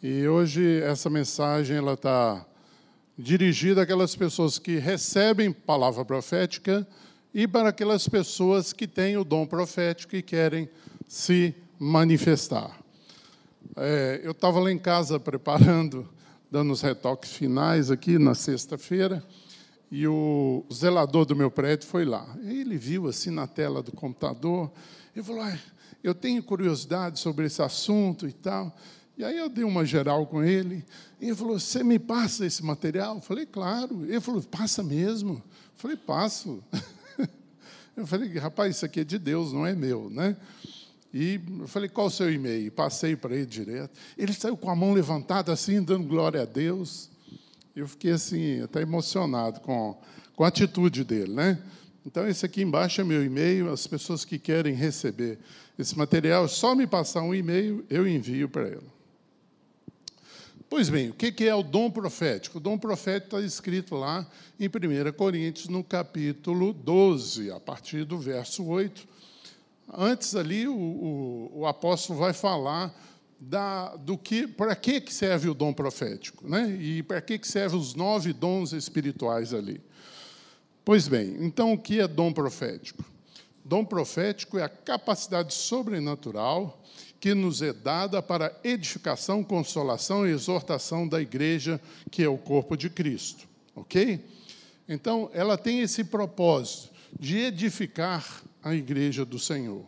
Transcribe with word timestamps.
E 0.00 0.28
hoje 0.28 0.80
essa 0.82 1.10
mensagem 1.10 1.76
ela 1.76 1.94
está 1.94 2.46
dirigida 3.18 3.82
àquelas 3.82 4.14
pessoas 4.14 4.56
que 4.56 4.76
recebem 4.76 5.50
palavra 5.50 6.04
profética 6.04 6.86
e 7.34 7.48
para 7.48 7.70
aquelas 7.70 8.08
pessoas 8.08 8.72
que 8.72 8.86
têm 8.86 9.16
o 9.16 9.24
dom 9.24 9.44
profético 9.44 10.14
e 10.14 10.22
querem 10.22 10.70
se 11.08 11.52
manifestar. 11.80 12.78
É, 13.74 14.20
eu 14.22 14.30
estava 14.30 14.60
lá 14.60 14.70
em 14.70 14.78
casa 14.78 15.18
preparando, 15.20 16.08
dando 16.48 16.72
os 16.72 16.80
retoques 16.80 17.32
finais 17.32 17.90
aqui 17.90 18.18
na 18.18 18.36
sexta-feira, 18.36 19.20
e 19.90 20.06
o 20.06 20.64
zelador 20.72 21.24
do 21.24 21.34
meu 21.34 21.50
prédio 21.50 21.88
foi 21.88 22.04
lá. 22.04 22.24
Ele 22.44 22.78
viu 22.78 23.08
assim 23.08 23.30
na 23.30 23.48
tela 23.48 23.82
do 23.82 23.90
computador, 23.90 24.70
e 25.16 25.20
falou: 25.24 25.42
ah, 25.42 25.58
Eu 26.04 26.14
tenho 26.14 26.40
curiosidade 26.40 27.18
sobre 27.18 27.46
esse 27.46 27.60
assunto 27.60 28.28
e 28.28 28.32
tal. 28.32 28.72
E 29.18 29.24
aí 29.24 29.36
eu 29.36 29.48
dei 29.48 29.64
uma 29.64 29.84
geral 29.84 30.24
com 30.28 30.44
ele, 30.44 30.84
e 31.20 31.26
ele 31.26 31.34
falou: 31.34 31.58
Você 31.58 31.82
me 31.82 31.98
passa 31.98 32.46
esse 32.46 32.64
material? 32.64 33.16
Eu 33.16 33.20
falei: 33.20 33.44
Claro. 33.44 34.04
Ele 34.04 34.20
falou: 34.20 34.40
Passa 34.44 34.80
mesmo? 34.80 35.34
Eu 35.34 35.42
falei: 35.74 35.96
Passo. 35.96 36.62
Eu 37.96 38.06
falei: 38.06 38.32
Rapaz, 38.38 38.76
isso 38.76 38.86
aqui 38.86 39.00
é 39.00 39.04
de 39.04 39.18
Deus, 39.18 39.52
não 39.52 39.66
é 39.66 39.74
meu, 39.74 40.08
né? 40.08 40.36
E 41.12 41.40
eu 41.58 41.66
falei: 41.66 41.88
Qual 41.88 42.06
o 42.06 42.10
seu 42.10 42.32
e-mail? 42.32 42.70
Passei 42.70 43.16
para 43.16 43.34
ele 43.34 43.44
direto. 43.44 43.90
Ele 44.16 44.32
saiu 44.32 44.56
com 44.56 44.70
a 44.70 44.76
mão 44.76 44.92
levantada, 44.92 45.52
assim, 45.52 45.82
dando 45.82 46.06
glória 46.06 46.42
a 46.42 46.44
Deus. 46.44 47.10
Eu 47.74 47.88
fiquei 47.88 48.12
assim, 48.12 48.60
até 48.60 48.82
emocionado 48.82 49.58
com, 49.60 50.00
com 50.36 50.44
a 50.44 50.48
atitude 50.48 51.02
dele, 51.02 51.32
né? 51.32 51.60
Então, 52.06 52.28
esse 52.28 52.46
aqui 52.46 52.62
embaixo 52.62 53.00
é 53.00 53.04
meu 53.04 53.24
e-mail. 53.24 53.68
As 53.68 53.84
pessoas 53.84 54.24
que 54.24 54.38
querem 54.38 54.74
receber 54.74 55.40
esse 55.76 55.98
material, 55.98 56.44
é 56.44 56.48
só 56.48 56.72
me 56.72 56.86
passar 56.86 57.22
um 57.22 57.34
e-mail, 57.34 57.84
eu 57.90 58.06
envio 58.06 58.48
para 58.48 58.68
ele. 58.68 58.97
Pois 60.70 60.90
bem, 60.90 61.08
o 61.08 61.14
que 61.14 61.48
é 61.48 61.54
o 61.54 61.62
dom 61.62 61.90
profético? 61.90 62.58
O 62.58 62.60
dom 62.60 62.76
profético 62.76 63.36
está 63.36 63.40
escrito 63.40 63.94
lá 63.94 64.26
em 64.60 64.68
1 64.68 65.12
Coríntios, 65.14 65.68
no 65.68 65.82
capítulo 65.82 66.74
12, 66.74 67.50
a 67.50 67.58
partir 67.58 68.04
do 68.04 68.18
verso 68.18 68.64
8. 68.66 69.08
Antes 69.96 70.36
ali, 70.36 70.68
o, 70.68 70.74
o, 70.74 71.60
o 71.60 71.66
apóstolo 71.66 72.18
vai 72.18 72.34
falar 72.34 72.94
da, 73.40 73.96
do 73.96 74.18
que, 74.18 74.46
para 74.46 74.76
que 74.76 75.02
serve 75.10 75.48
o 75.48 75.54
dom 75.54 75.72
profético, 75.72 76.46
né? 76.46 76.68
e 76.78 77.02
para 77.02 77.22
que 77.22 77.40
servem 77.48 77.80
os 77.80 77.94
nove 77.94 78.34
dons 78.34 78.72
espirituais 78.74 79.54
ali. 79.54 79.80
Pois 80.84 81.08
bem, 81.08 81.36
então 81.40 81.72
o 81.72 81.78
que 81.78 81.98
é 81.98 82.06
dom 82.06 82.30
profético? 82.30 83.02
Dom 83.68 83.84
profético 83.84 84.58
é 84.58 84.62
a 84.62 84.68
capacidade 84.68 85.52
sobrenatural 85.52 86.82
que 87.20 87.34
nos 87.34 87.60
é 87.60 87.70
dada 87.70 88.22
para 88.22 88.58
edificação, 88.64 89.44
consolação 89.44 90.26
e 90.26 90.30
exortação 90.30 91.06
da 91.06 91.20
igreja, 91.20 91.78
que 92.10 92.22
é 92.22 92.28
o 92.28 92.38
corpo 92.38 92.78
de 92.78 92.88
Cristo. 92.88 93.46
Ok? 93.76 94.24
Então, 94.88 95.30
ela 95.34 95.58
tem 95.58 95.80
esse 95.80 96.02
propósito 96.02 96.94
de 97.20 97.36
edificar 97.40 98.42
a 98.62 98.74
igreja 98.74 99.22
do 99.22 99.38
Senhor. 99.38 99.84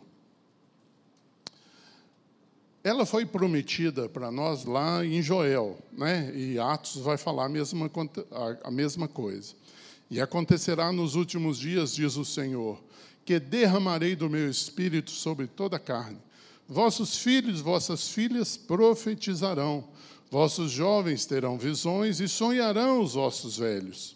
Ela 2.83 3.03
foi 3.03 3.25
prometida 3.25 4.07
para 4.07 4.29
nós 4.29 4.63
lá 4.63 5.03
em 5.03 5.23
Joel, 5.23 5.79
né? 5.91 6.31
e 6.35 6.59
Atos 6.59 6.97
vai 6.97 7.17
falar 7.17 7.45
a 7.45 7.49
mesma, 7.49 7.89
a 8.63 8.69
mesma 8.69 9.07
coisa. 9.07 9.55
E 10.09 10.21
acontecerá 10.21 10.91
nos 10.91 11.15
últimos 11.15 11.57
dias, 11.57 11.95
diz 11.95 12.15
o 12.15 12.25
Senhor, 12.25 12.79
derramarei 13.39 14.15
do 14.15 14.29
meu 14.29 14.49
espírito 14.49 15.11
sobre 15.11 15.47
toda 15.47 15.77
a 15.77 15.79
carne 15.79 16.19
Vossos 16.73 17.17
filhos, 17.17 17.59
vossas 17.59 18.07
filhas 18.07 18.55
profetizarão, 18.55 19.83
vossos 20.29 20.71
jovens 20.71 21.25
terão 21.25 21.57
visões 21.57 22.21
e 22.21 22.29
sonharão 22.29 23.01
os 23.01 23.15
vossos 23.15 23.57
velhos. 23.57 24.15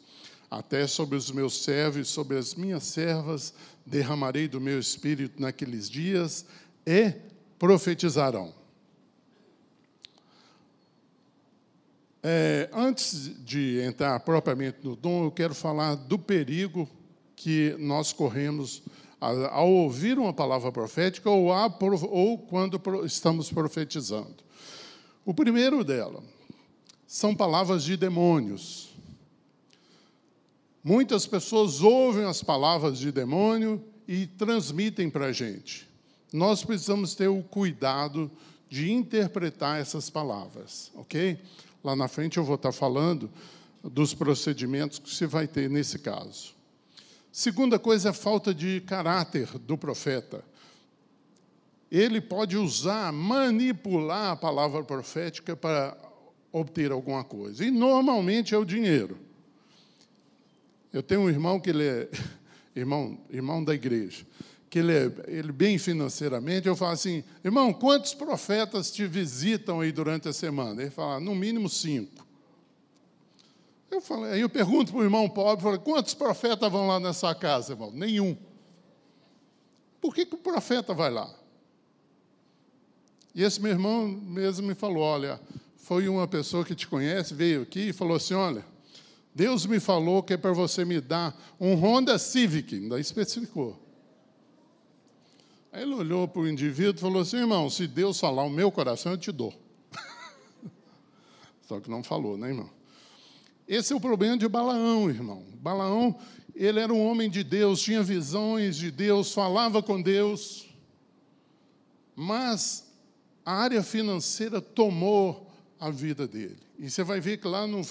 Até 0.49 0.87
sobre 0.87 1.17
os 1.17 1.29
meus 1.29 1.65
servos, 1.65 2.07
sobre 2.07 2.37
as 2.37 2.55
minhas 2.55 2.83
servas, 2.83 3.53
derramarei 3.85 4.47
do 4.47 4.61
meu 4.61 4.79
espírito 4.79 5.41
naqueles 5.41 5.89
dias 5.89 6.45
e 6.87 7.11
profetizarão. 7.59 8.53
É, 12.23 12.69
antes 12.71 13.31
de 13.43 13.81
entrar 13.81 14.17
propriamente 14.21 14.77
no 14.81 14.95
dom, 14.95 15.25
eu 15.25 15.31
quero 15.31 15.53
falar 15.53 15.95
do 15.95 16.17
perigo 16.17 16.89
que 17.35 17.75
nós 17.77 18.13
corremos 18.13 18.81
ao 19.51 19.71
ouvir 19.71 20.17
uma 20.17 20.33
palavra 20.33 20.71
profética 20.71 21.29
ou, 21.29 21.51
a, 21.51 21.65
ou 22.09 22.37
quando 22.37 22.79
estamos 23.05 23.51
profetizando. 23.51 24.43
O 25.25 25.33
primeiro 25.33 25.83
dela 25.83 26.23
são 27.07 27.35
palavras 27.35 27.83
de 27.83 27.97
demônios. 27.97 28.93
Muitas 30.83 31.25
pessoas 31.25 31.81
ouvem 31.81 32.25
as 32.25 32.43
palavras 32.43 32.99
de 32.99 33.11
demônio 33.11 33.83
e 34.07 34.27
transmitem 34.27 35.09
para 35.09 35.27
a 35.27 35.31
gente. 35.31 35.87
Nós 36.31 36.63
precisamos 36.63 37.15
ter 37.15 37.27
o 37.27 37.41
cuidado 37.41 38.29
de 38.69 38.91
interpretar 38.91 39.79
essas 39.79 40.09
palavras, 40.09 40.91
ok? 40.95 41.39
Lá 41.83 41.95
na 41.95 42.07
frente 42.07 42.37
eu 42.37 42.43
vou 42.43 42.55
estar 42.55 42.71
falando 42.71 43.29
dos 43.83 44.13
procedimentos 44.13 44.99
que 44.99 45.09
se 45.09 45.25
vai 45.25 45.47
ter 45.47 45.69
nesse 45.69 45.99
caso. 45.99 46.53
Segunda 47.35 47.77
coisa 47.77 48.07
é 48.07 48.11
a 48.11 48.13
falta 48.13 48.53
de 48.53 48.79
caráter 48.79 49.59
do 49.59 49.77
profeta. 49.77 50.41
Ele 51.91 52.21
pode 52.21 52.55
usar, 52.55 53.11
manipular 53.11 54.31
a 54.31 54.35
palavra 54.37 54.81
profética 54.85 55.53
para 55.53 55.97
obter 56.49 56.93
alguma 56.93 57.25
coisa. 57.25 57.65
E 57.65 57.69
normalmente 57.69 58.55
é 58.55 58.57
o 58.57 58.63
dinheiro. 58.63 59.17
Eu 60.93 61.03
tenho 61.03 61.19
um 61.23 61.29
irmão 61.29 61.59
que 61.59 61.71
ele 61.71 61.83
é 61.83 62.09
irmão, 62.73 63.19
irmão 63.29 63.61
da 63.61 63.75
igreja, 63.75 64.25
que 64.69 64.79
ele 64.79 64.93
é 64.93 65.11
ele 65.27 65.51
bem 65.51 65.77
financeiramente. 65.77 66.69
Eu 66.69 66.75
falo 66.77 66.93
assim, 66.93 67.21
irmão, 67.43 67.73
quantos 67.73 68.13
profetas 68.13 68.89
te 68.89 69.05
visitam 69.05 69.81
aí 69.81 69.91
durante 69.91 70.29
a 70.29 70.33
semana? 70.33 70.83
Ele 70.83 70.89
fala, 70.89 71.19
no 71.19 71.35
mínimo 71.35 71.67
cinco. 71.67 72.24
Eu 73.95 74.01
falei, 74.01 74.33
aí 74.33 74.41
eu 74.41 74.49
pergunto 74.49 74.91
para 74.91 74.99
o 74.99 75.03
irmão 75.03 75.29
pobre, 75.29 75.63
falei, 75.63 75.79
quantos 75.79 76.13
profetas 76.13 76.69
vão 76.69 76.85
lá 76.85 76.99
nessa 76.99 77.33
casa, 77.33 77.71
irmão? 77.71 77.91
Nenhum. 77.91 78.35
Por 80.01 80.13
que, 80.13 80.25
que 80.25 80.35
o 80.35 80.37
profeta 80.37 80.93
vai 80.93 81.09
lá? 81.09 81.33
E 83.33 83.41
esse 83.41 83.61
meu 83.61 83.71
irmão 83.71 84.05
mesmo 84.05 84.67
me 84.67 84.75
falou, 84.75 85.01
olha, 85.01 85.39
foi 85.77 86.09
uma 86.09 86.27
pessoa 86.27 86.65
que 86.65 86.75
te 86.75 86.85
conhece, 86.87 87.33
veio 87.33 87.61
aqui 87.61 87.87
e 87.87 87.93
falou 87.93 88.17
assim, 88.17 88.33
olha, 88.33 88.65
Deus 89.33 89.65
me 89.65 89.79
falou 89.79 90.21
que 90.21 90.33
é 90.33 90.37
para 90.37 90.51
você 90.51 90.83
me 90.83 90.99
dar 90.99 91.33
um 91.57 91.73
Honda 91.75 92.17
Civic, 92.17 92.75
ainda 92.75 92.99
especificou. 92.99 93.81
Aí 95.71 95.83
ele 95.83 95.93
olhou 95.93 96.27
para 96.27 96.41
o 96.41 96.47
indivíduo 96.49 96.95
e 96.97 96.99
falou 96.99 97.21
assim, 97.21 97.37
irmão, 97.37 97.69
se 97.69 97.87
Deus 97.87 98.19
falar 98.19 98.43
o 98.43 98.49
meu 98.49 98.69
coração, 98.69 99.13
eu 99.13 99.17
te 99.17 99.31
dou. 99.31 99.53
Só 101.65 101.79
que 101.79 101.89
não 101.89 102.03
falou, 102.03 102.37
né, 102.37 102.49
irmão? 102.49 102.74
Esse 103.67 103.93
é 103.93 103.95
o 103.95 103.99
problema 103.99 104.37
de 104.37 104.47
Balaão, 104.47 105.09
irmão. 105.09 105.43
Balaão, 105.55 106.15
ele 106.55 106.79
era 106.79 106.93
um 106.93 107.05
homem 107.05 107.29
de 107.29 107.43
Deus, 107.43 107.81
tinha 107.81 108.03
visões 108.03 108.75
de 108.75 108.91
Deus, 108.91 109.33
falava 109.33 109.81
com 109.81 110.01
Deus, 110.01 110.67
mas 112.15 112.85
a 113.45 113.53
área 113.53 113.83
financeira 113.83 114.61
tomou 114.61 115.51
a 115.79 115.89
vida 115.89 116.27
dele. 116.27 116.57
E 116.77 116.89
você 116.89 117.03
vai 117.03 117.19
ver 117.19 117.37
que 117.37 117.47
lá 117.47 117.65
no 117.65 117.81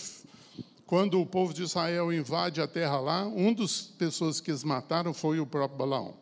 quando 0.86 1.20
o 1.20 1.26
povo 1.26 1.52
de 1.54 1.62
Israel 1.62 2.12
invade 2.12 2.60
a 2.60 2.68
terra 2.68 3.00
lá, 3.00 3.26
uma 3.26 3.54
das 3.54 3.82
pessoas 3.82 4.40
que 4.40 4.50
eles 4.50 4.62
mataram 4.62 5.14
foi 5.14 5.40
o 5.40 5.46
próprio 5.46 5.78
Balaão. 5.78 6.14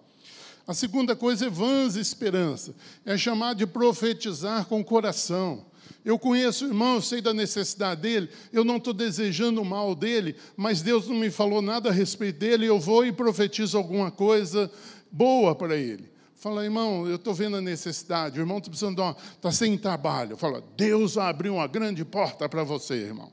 A 0.66 0.72
segunda 0.72 1.16
coisa 1.16 1.46
é 1.46 1.50
vãs 1.50 1.96
esperança, 1.96 2.74
é 3.04 3.18
chamar 3.18 3.54
de 3.54 3.66
profetizar 3.66 4.66
com 4.66 4.80
o 4.80 4.84
coração. 4.84 5.66
Eu 6.04 6.18
conheço 6.18 6.64
o 6.64 6.68
irmão, 6.68 6.96
eu 6.96 7.02
sei 7.02 7.20
da 7.20 7.32
necessidade 7.32 8.00
dele, 8.00 8.28
eu 8.52 8.64
não 8.64 8.76
estou 8.76 8.92
desejando 8.92 9.62
o 9.62 9.64
mal 9.64 9.94
dele, 9.94 10.34
mas 10.56 10.82
Deus 10.82 11.06
não 11.06 11.14
me 11.14 11.30
falou 11.30 11.62
nada 11.62 11.90
a 11.90 11.92
respeito 11.92 12.40
dele, 12.40 12.66
eu 12.66 12.80
vou 12.80 13.06
e 13.06 13.12
profetizo 13.12 13.78
alguma 13.78 14.10
coisa 14.10 14.70
boa 15.10 15.54
para 15.54 15.76
ele. 15.76 16.10
Fala, 16.34 16.64
irmão, 16.64 17.06
eu 17.06 17.14
estou 17.14 17.32
vendo 17.32 17.56
a 17.56 17.60
necessidade, 17.60 18.40
o 18.40 18.42
irmão 18.42 18.58
está 18.58 18.68
precisando 18.68 18.96
de 18.96 19.00
uma, 19.00 19.16
está 19.36 19.52
sem 19.52 19.78
trabalho. 19.78 20.36
Fala, 20.36 20.60
Deus 20.76 21.14
vai 21.14 21.30
abrir 21.30 21.50
uma 21.50 21.68
grande 21.68 22.04
porta 22.04 22.48
para 22.48 22.64
você, 22.64 22.94
irmão. 22.94 23.30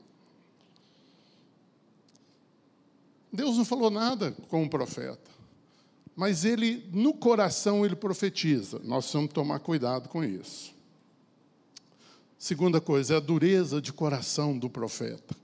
Deus 3.32 3.56
não 3.56 3.64
falou 3.64 3.90
nada 3.90 4.30
com 4.48 4.62
o 4.62 4.70
profeta, 4.70 5.28
mas 6.14 6.44
ele, 6.44 6.88
no 6.92 7.12
coração, 7.12 7.84
ele 7.84 7.96
profetiza. 7.96 8.80
Nós 8.84 9.06
precisamos 9.06 9.32
tomar 9.32 9.58
cuidado 9.58 10.08
com 10.08 10.22
isso. 10.22 10.72
Segunda 12.40 12.80
coisa, 12.80 13.14
é 13.14 13.16
a 13.18 13.20
dureza 13.20 13.82
de 13.82 13.92
coração 13.92 14.58
do 14.58 14.70
profeta. 14.70 15.36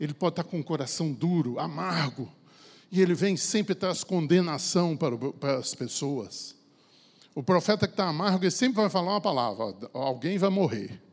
Ele 0.00 0.14
pode 0.14 0.32
estar 0.32 0.44
com 0.44 0.58
o 0.58 0.64
coração 0.64 1.12
duro, 1.12 1.60
amargo, 1.60 2.32
e 2.90 3.00
ele 3.00 3.14
vem 3.14 3.36
sempre 3.36 3.74
traz 3.74 4.02
condenação 4.02 4.96
para, 4.96 5.16
para 5.16 5.58
as 5.58 5.74
pessoas. 5.74 6.56
O 7.34 7.42
profeta 7.42 7.86
que 7.86 7.92
está 7.92 8.08
amargo, 8.08 8.42
ele 8.42 8.50
sempre 8.50 8.76
vai 8.76 8.88
falar 8.88 9.12
uma 9.12 9.20
palavra: 9.20 9.76
alguém 9.92 10.38
vai 10.38 10.48
morrer. 10.48 11.04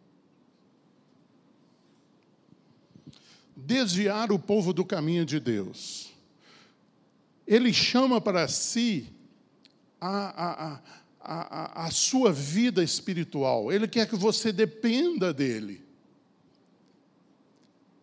desviar 3.65 4.31
o 4.31 4.39
povo 4.39 4.73
do 4.73 4.83
caminho 4.83 5.25
de 5.25 5.39
Deus. 5.39 6.11
Ele 7.45 7.73
chama 7.73 8.19
para 8.19 8.47
si 8.47 9.07
a, 9.99 10.07
a, 10.09 10.73
a, 10.73 10.81
a, 11.23 11.89
sua 11.91 12.31
vida 12.31 12.83
espiritual, 12.83 13.71
ele 13.71 13.87
quer 13.87 14.07
que 14.07 14.15
você 14.15 14.51
dependa 14.51 15.33
dele. 15.33 15.83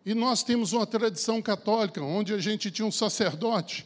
E 0.05 0.13
nós 0.13 0.41
temos 0.41 0.73
uma 0.73 0.87
tradição 0.87 1.41
católica, 1.41 2.01
onde 2.01 2.33
a 2.33 2.39
gente 2.39 2.71
tinha 2.71 2.85
um 2.85 2.91
sacerdote. 2.91 3.85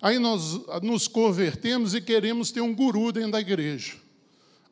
Aí 0.00 0.18
nós 0.18 0.60
nos 0.82 1.06
convertemos 1.06 1.94
e 1.94 2.00
queremos 2.00 2.50
ter 2.50 2.60
um 2.60 2.74
guru 2.74 3.12
dentro 3.12 3.32
da 3.32 3.40
igreja. 3.40 3.94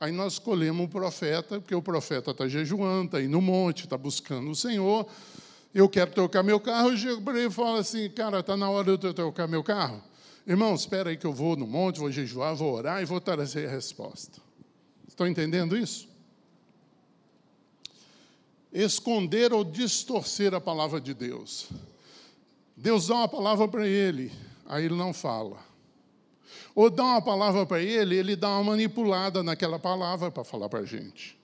Aí 0.01 0.11
nós 0.11 0.35
escolhemos 0.35 0.85
um 0.85 0.89
profeta, 0.89 1.61
porque 1.61 1.75
o 1.75 1.81
profeta 1.81 2.33
está 2.33 2.49
jejuando, 2.49 3.07
está 3.07 3.23
indo 3.23 3.31
no 3.31 3.41
monte, 3.41 3.85
está 3.85 3.97
buscando 3.97 4.51
o 4.51 4.55
Senhor. 4.55 5.07
Eu 5.73 5.89
quero 5.89 6.11
trocar 6.11 6.43
meu 6.43 6.59
carro, 6.59 6.91
eu 6.91 6.97
chego 6.97 7.23
para 7.23 7.39
ele 7.39 7.47
e 7.47 7.51
falo 7.51 7.77
assim, 7.77 8.11
cara, 8.11 8.41
está 8.41 8.57
na 8.57 8.69
hora 8.69 8.97
de 8.97 9.07
eu 9.07 9.15
trocar 9.15 9.47
meu 9.47 9.63
carro? 9.63 10.03
Irmão, 10.47 10.75
espera 10.75 11.11
aí 11.11 11.17
que 11.17 11.27
eu 11.27 11.33
vou 11.33 11.57
no 11.57 11.67
monte, 11.67 12.01
vou 12.01 12.11
jejuar, 12.11 12.55
vou 12.55 12.75
orar 12.75 13.01
e 13.01 13.05
vou 13.05 13.21
trazer 13.21 13.69
a 13.69 13.71
resposta. 13.71 14.41
Estão 15.07 15.27
entendendo 15.27 15.77
isso? 15.77 16.09
Esconder 18.73 19.53
ou 19.53 19.63
distorcer 19.63 20.55
a 20.55 20.61
palavra 20.61 21.01
de 21.01 21.15
Deus. 21.15 21.69
Deus 22.77 23.07
dá 23.07 23.15
uma 23.15 23.29
palavra 23.29 23.69
para 23.69 23.87
ele, 23.87 24.33
aí 24.67 24.85
ele 24.87 24.97
não 24.97 25.13
fala. 25.13 25.59
Ou 26.75 26.91
dá 26.91 27.05
uma 27.05 27.23
palavra 27.23 27.67
para 27.67 27.81
ele, 27.81 28.17
ele 28.17 28.35
dá 28.35 28.49
uma 28.49 28.65
manipulada 28.65 29.43
naquela 29.43 29.79
palavra 29.79 30.31
para 30.31 30.43
falar 30.43 30.69
para 30.69 30.81
a 30.81 30.85
gente. 30.85 31.39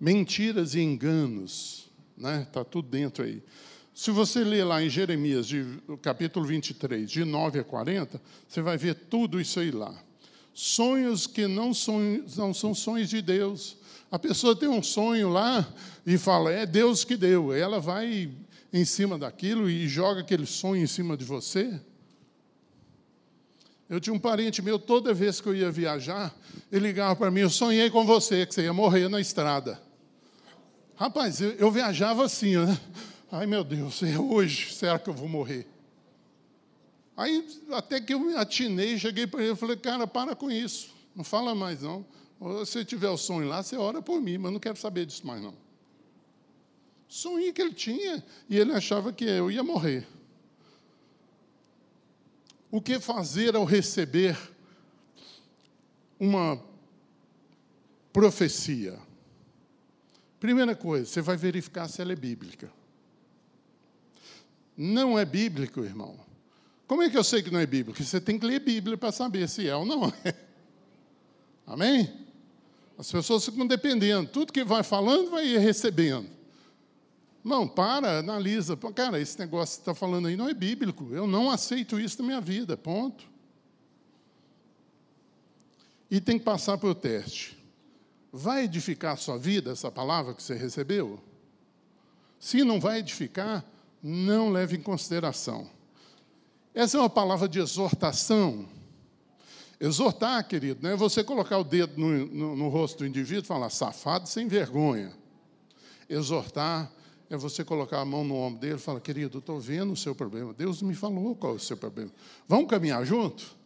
Mentiras 0.00 0.74
e 0.74 0.80
enganos, 0.80 1.90
né? 2.16 2.42
Está 2.48 2.64
tudo 2.64 2.88
dentro 2.88 3.22
aí. 3.22 3.42
Se 4.00 4.10
você 4.10 4.42
ler 4.42 4.64
lá 4.64 4.82
em 4.82 4.88
Jeremias, 4.88 5.46
de, 5.46 5.62
capítulo 6.00 6.46
23, 6.46 7.10
de 7.10 7.22
9 7.22 7.58
a 7.58 7.64
40, 7.64 8.18
você 8.48 8.62
vai 8.62 8.78
ver 8.78 8.94
tudo 8.94 9.38
isso 9.38 9.60
aí 9.60 9.70
lá. 9.70 9.94
Sonhos 10.54 11.26
que 11.26 11.46
não, 11.46 11.72
não 12.34 12.54
são 12.54 12.74
sonhos 12.74 13.10
de 13.10 13.20
Deus. 13.20 13.76
A 14.10 14.18
pessoa 14.18 14.56
tem 14.56 14.70
um 14.70 14.82
sonho 14.82 15.28
lá 15.28 15.70
e 16.06 16.16
fala, 16.16 16.50
é 16.50 16.64
Deus 16.64 17.04
que 17.04 17.14
deu. 17.14 17.52
Ela 17.52 17.78
vai 17.78 18.30
em 18.72 18.84
cima 18.86 19.18
daquilo 19.18 19.68
e 19.68 19.86
joga 19.86 20.22
aquele 20.22 20.46
sonho 20.46 20.82
em 20.82 20.86
cima 20.86 21.14
de 21.14 21.26
você. 21.26 21.78
Eu 23.86 24.00
tinha 24.00 24.14
um 24.14 24.18
parente 24.18 24.62
meu, 24.62 24.78
toda 24.78 25.12
vez 25.12 25.42
que 25.42 25.48
eu 25.50 25.54
ia 25.54 25.70
viajar, 25.70 26.34
ele 26.72 26.86
ligava 26.86 27.14
para 27.16 27.30
mim: 27.30 27.40
Eu 27.40 27.50
sonhei 27.50 27.90
com 27.90 28.06
você, 28.06 28.46
que 28.46 28.54
você 28.54 28.62
ia 28.62 28.72
morrer 28.72 29.10
na 29.10 29.20
estrada. 29.20 29.78
Rapaz, 30.96 31.38
eu, 31.42 31.50
eu 31.52 31.70
viajava 31.70 32.24
assim, 32.24 32.56
né? 32.56 32.80
Ai 33.32 33.46
meu 33.46 33.62
Deus, 33.62 34.02
é 34.02 34.18
hoje, 34.18 34.74
será 34.74 34.98
que 34.98 35.08
eu 35.08 35.14
vou 35.14 35.28
morrer? 35.28 35.64
Aí, 37.16 37.46
até 37.72 38.00
que 38.00 38.12
eu 38.12 38.18
me 38.18 38.34
atinei, 38.34 38.98
cheguei 38.98 39.26
para 39.26 39.42
ele 39.42 39.52
e 39.52 39.56
falei: 39.56 39.76
Cara, 39.76 40.06
para 40.06 40.34
com 40.34 40.50
isso, 40.50 40.92
não 41.14 41.22
fala 41.22 41.54
mais 41.54 41.82
não. 41.82 42.04
Se 42.66 42.84
tiver 42.84 43.10
o 43.10 43.16
sonho 43.16 43.46
lá, 43.46 43.62
você 43.62 43.76
ora 43.76 44.00
por 44.00 44.20
mim, 44.20 44.38
mas 44.38 44.52
não 44.52 44.58
quero 44.58 44.76
saber 44.76 45.06
disso 45.06 45.26
mais 45.26 45.40
não. 45.40 45.54
Sonhei 47.06 47.52
que 47.52 47.60
ele 47.60 47.74
tinha 47.74 48.24
e 48.48 48.56
ele 48.56 48.72
achava 48.72 49.12
que 49.12 49.24
eu 49.24 49.50
ia 49.50 49.62
morrer. 49.62 50.08
O 52.70 52.80
que 52.80 52.98
fazer 52.98 53.54
ao 53.54 53.64
receber 53.64 54.38
uma 56.18 56.60
profecia? 58.12 58.98
Primeira 60.40 60.74
coisa, 60.74 61.04
você 61.04 61.20
vai 61.20 61.36
verificar 61.36 61.86
se 61.86 62.00
ela 62.00 62.12
é 62.12 62.16
bíblica. 62.16 62.79
Não 64.82 65.18
é 65.18 65.26
bíblico, 65.26 65.84
irmão. 65.84 66.18
Como 66.86 67.02
é 67.02 67.10
que 67.10 67.18
eu 67.18 67.22
sei 67.22 67.42
que 67.42 67.50
não 67.50 67.60
é 67.60 67.66
bíblico? 67.66 68.02
Você 68.02 68.18
tem 68.18 68.38
que 68.38 68.46
ler 68.46 68.60
Bíblia 68.60 68.96
para 68.96 69.12
saber 69.12 69.46
se 69.46 69.68
é 69.68 69.76
ou 69.76 69.84
não 69.84 70.06
é. 70.24 70.34
Amém? 71.68 72.10
As 72.96 73.12
pessoas 73.12 73.44
ficam 73.44 73.66
dependendo. 73.66 74.30
Tudo 74.30 74.50
que 74.50 74.64
vai 74.64 74.82
falando, 74.82 75.32
vai 75.32 75.44
recebendo. 75.58 76.30
Não, 77.44 77.68
para, 77.68 78.20
analisa. 78.20 78.74
Cara, 78.74 79.20
esse 79.20 79.38
negócio 79.38 79.76
que 79.76 79.82
está 79.82 79.94
falando 79.94 80.28
aí 80.28 80.34
não 80.34 80.48
é 80.48 80.54
bíblico. 80.54 81.10
Eu 81.12 81.26
não 81.26 81.50
aceito 81.50 82.00
isso 82.00 82.22
na 82.22 82.28
minha 82.28 82.40
vida, 82.40 82.74
ponto. 82.74 83.28
E 86.10 86.22
tem 86.22 86.38
que 86.38 86.44
passar 86.46 86.78
para 86.78 86.88
o 86.88 86.94
teste. 86.94 87.54
Vai 88.32 88.64
edificar 88.64 89.12
a 89.12 89.16
sua 89.18 89.36
vida, 89.36 89.72
essa 89.72 89.90
palavra 89.90 90.32
que 90.32 90.42
você 90.42 90.54
recebeu? 90.54 91.22
Se 92.38 92.64
não 92.64 92.80
vai 92.80 93.00
edificar, 93.00 93.62
não 94.02 94.50
leve 94.50 94.76
em 94.76 94.82
consideração. 94.82 95.68
Essa 96.74 96.96
é 96.96 97.00
uma 97.00 97.10
palavra 97.10 97.48
de 97.48 97.58
exortação. 97.58 98.68
Exortar, 99.80 100.46
querido, 100.46 100.80
não 100.82 100.90
é 100.90 100.96
você 100.96 101.24
colocar 101.24 101.58
o 101.58 101.64
dedo 101.64 101.98
no, 101.98 102.26
no, 102.26 102.56
no 102.56 102.68
rosto 102.68 102.98
do 102.98 103.06
indivíduo 103.06 103.44
e 103.44 103.46
falar, 103.46 103.70
safado 103.70 104.28
sem 104.28 104.46
vergonha. 104.46 105.12
Exortar 106.08 106.92
é 107.30 107.36
você 107.36 107.64
colocar 107.64 108.00
a 108.00 108.04
mão 108.04 108.24
no 108.24 108.34
ombro 108.34 108.60
dele 108.60 108.74
e 108.74 108.78
falar, 108.78 109.00
querido, 109.00 109.38
estou 109.38 109.60
vendo 109.60 109.92
o 109.92 109.96
seu 109.96 110.14
problema. 110.14 110.52
Deus 110.52 110.82
me 110.82 110.94
falou 110.94 111.34
qual 111.34 111.54
é 111.54 111.56
o 111.56 111.60
seu 111.60 111.76
problema. 111.76 112.10
Vamos 112.46 112.68
caminhar 112.68 113.04
junto? 113.06 113.56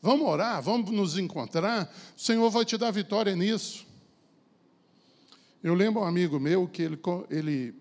Vamos 0.00 0.26
orar? 0.26 0.62
Vamos 0.62 0.90
nos 0.90 1.18
encontrar? 1.18 1.92
O 2.16 2.20
Senhor 2.20 2.48
vai 2.50 2.64
te 2.64 2.78
dar 2.78 2.90
vitória 2.90 3.34
nisso. 3.36 3.86
Eu 5.62 5.74
lembro 5.74 6.00
um 6.00 6.04
amigo 6.04 6.40
meu 6.40 6.66
que 6.66 6.80
ele, 6.80 6.98
ele, 7.28 7.74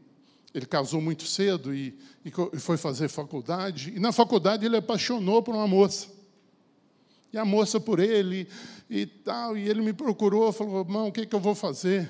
ele 0.54 0.66
casou 0.66 1.00
muito 1.00 1.26
cedo 1.26 1.74
e, 1.74 1.98
e 2.26 2.60
foi 2.60 2.78
fazer 2.78 3.08
faculdade. 3.08 3.94
E 3.96 4.00
na 4.00 4.12
faculdade 4.12 4.66
ele 4.66 4.78
apaixonou 4.78 5.44
por 5.44 5.54
uma 5.54 5.68
moça. 5.68 6.08
E 7.32 7.38
a 7.38 7.46
moça 7.46 7.80
por 7.80 8.00
ele 8.00 8.48
e 8.90 9.06
tal. 9.06 9.56
E 9.56 9.70
ele 9.70 9.82
me 9.82 9.94
procurou, 9.94 10.52
falou, 10.52 10.80
irmão, 10.80 11.08
o 11.08 11.12
que, 11.12 11.26
que 11.26 11.36
eu 11.36 11.40
vou 11.40 11.54
fazer? 11.54 12.10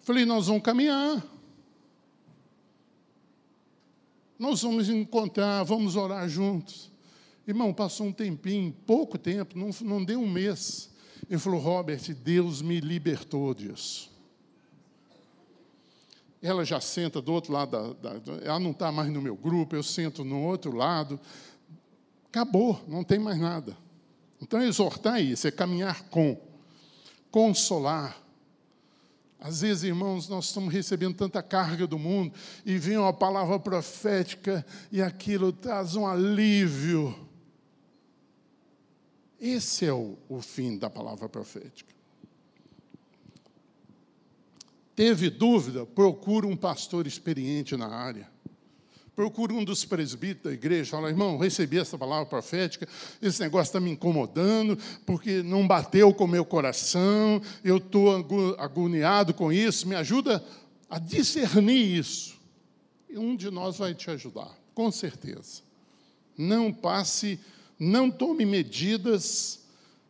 Falei, 0.00 0.24
nós 0.24 0.46
vamos 0.46 0.62
caminhar. 0.62 1.24
Nós 4.38 4.62
vamos 4.62 4.88
encontrar, 4.88 5.64
vamos 5.64 5.96
orar 5.96 6.28
juntos. 6.28 6.90
Irmão, 7.46 7.74
passou 7.74 8.06
um 8.06 8.12
tempinho, 8.12 8.72
pouco 8.86 9.18
tempo, 9.18 9.58
não, 9.58 9.70
não 9.82 10.04
deu 10.04 10.20
um 10.20 10.30
mês. 10.30 10.88
Ele 11.28 11.38
falou, 11.38 11.60
Robert, 11.60 12.14
Deus 12.14 12.62
me 12.62 12.80
libertou 12.80 13.52
disso. 13.52 14.09
Ela 16.42 16.64
já 16.64 16.80
senta 16.80 17.20
do 17.20 17.32
outro 17.32 17.52
lado, 17.52 17.94
da, 17.94 18.12
da, 18.14 18.34
ela 18.42 18.58
não 18.58 18.70
está 18.70 18.90
mais 18.90 19.10
no 19.10 19.20
meu 19.20 19.36
grupo, 19.36 19.76
eu 19.76 19.82
sento 19.82 20.24
no 20.24 20.42
outro 20.42 20.74
lado. 20.74 21.20
Acabou, 22.28 22.82
não 22.88 23.04
tem 23.04 23.18
mais 23.18 23.38
nada. 23.38 23.76
Então, 24.40 24.62
exortar 24.62 25.20
isso 25.20 25.46
é 25.46 25.50
caminhar 25.50 26.02
com, 26.04 26.40
consolar, 27.30 28.16
às 29.40 29.62
vezes, 29.62 29.84
irmãos, 29.84 30.28
nós 30.28 30.46
estamos 30.46 30.72
recebendo 30.72 31.16
tanta 31.16 31.42
carga 31.42 31.86
do 31.86 31.98
mundo 31.98 32.34
e 32.64 32.76
vem 32.76 32.98
uma 32.98 33.12
palavra 33.12 33.58
profética 33.58 34.64
e 34.92 35.00
aquilo 35.00 35.50
traz 35.50 35.96
um 35.96 36.06
alívio. 36.06 37.14
Esse 39.40 39.86
é 39.86 39.92
o, 39.92 40.18
o 40.28 40.42
fim 40.42 40.76
da 40.76 40.90
palavra 40.90 41.26
profética. 41.26 41.94
Teve 45.00 45.30
dúvida? 45.30 45.86
Procura 45.86 46.46
um 46.46 46.54
pastor 46.54 47.06
experiente 47.06 47.74
na 47.74 47.88
área. 47.88 48.28
Procura 49.16 49.54
um 49.54 49.64
dos 49.64 49.82
presbíteros 49.82 50.42
da 50.42 50.52
igreja, 50.52 50.90
fala, 50.90 51.08
irmão, 51.08 51.38
recebi 51.38 51.78
essa 51.78 51.96
palavra 51.96 52.26
profética, 52.26 52.86
esse 53.22 53.40
negócio 53.40 53.70
está 53.70 53.80
me 53.80 53.90
incomodando, 53.90 54.76
porque 55.06 55.42
não 55.42 55.66
bateu 55.66 56.12
com 56.12 56.24
o 56.24 56.28
meu 56.28 56.44
coração, 56.44 57.40
eu 57.64 57.78
estou 57.78 58.14
agoniado 58.58 59.32
com 59.32 59.50
isso, 59.50 59.88
me 59.88 59.94
ajuda 59.94 60.44
a 60.90 60.98
discernir 60.98 61.96
isso. 61.96 62.38
E 63.08 63.16
um 63.16 63.34
de 63.34 63.50
nós 63.50 63.78
vai 63.78 63.94
te 63.94 64.10
ajudar, 64.10 64.54
com 64.74 64.92
certeza. 64.92 65.62
Não 66.36 66.70
passe, 66.70 67.40
não 67.78 68.10
tome 68.10 68.44
medidas 68.44 69.60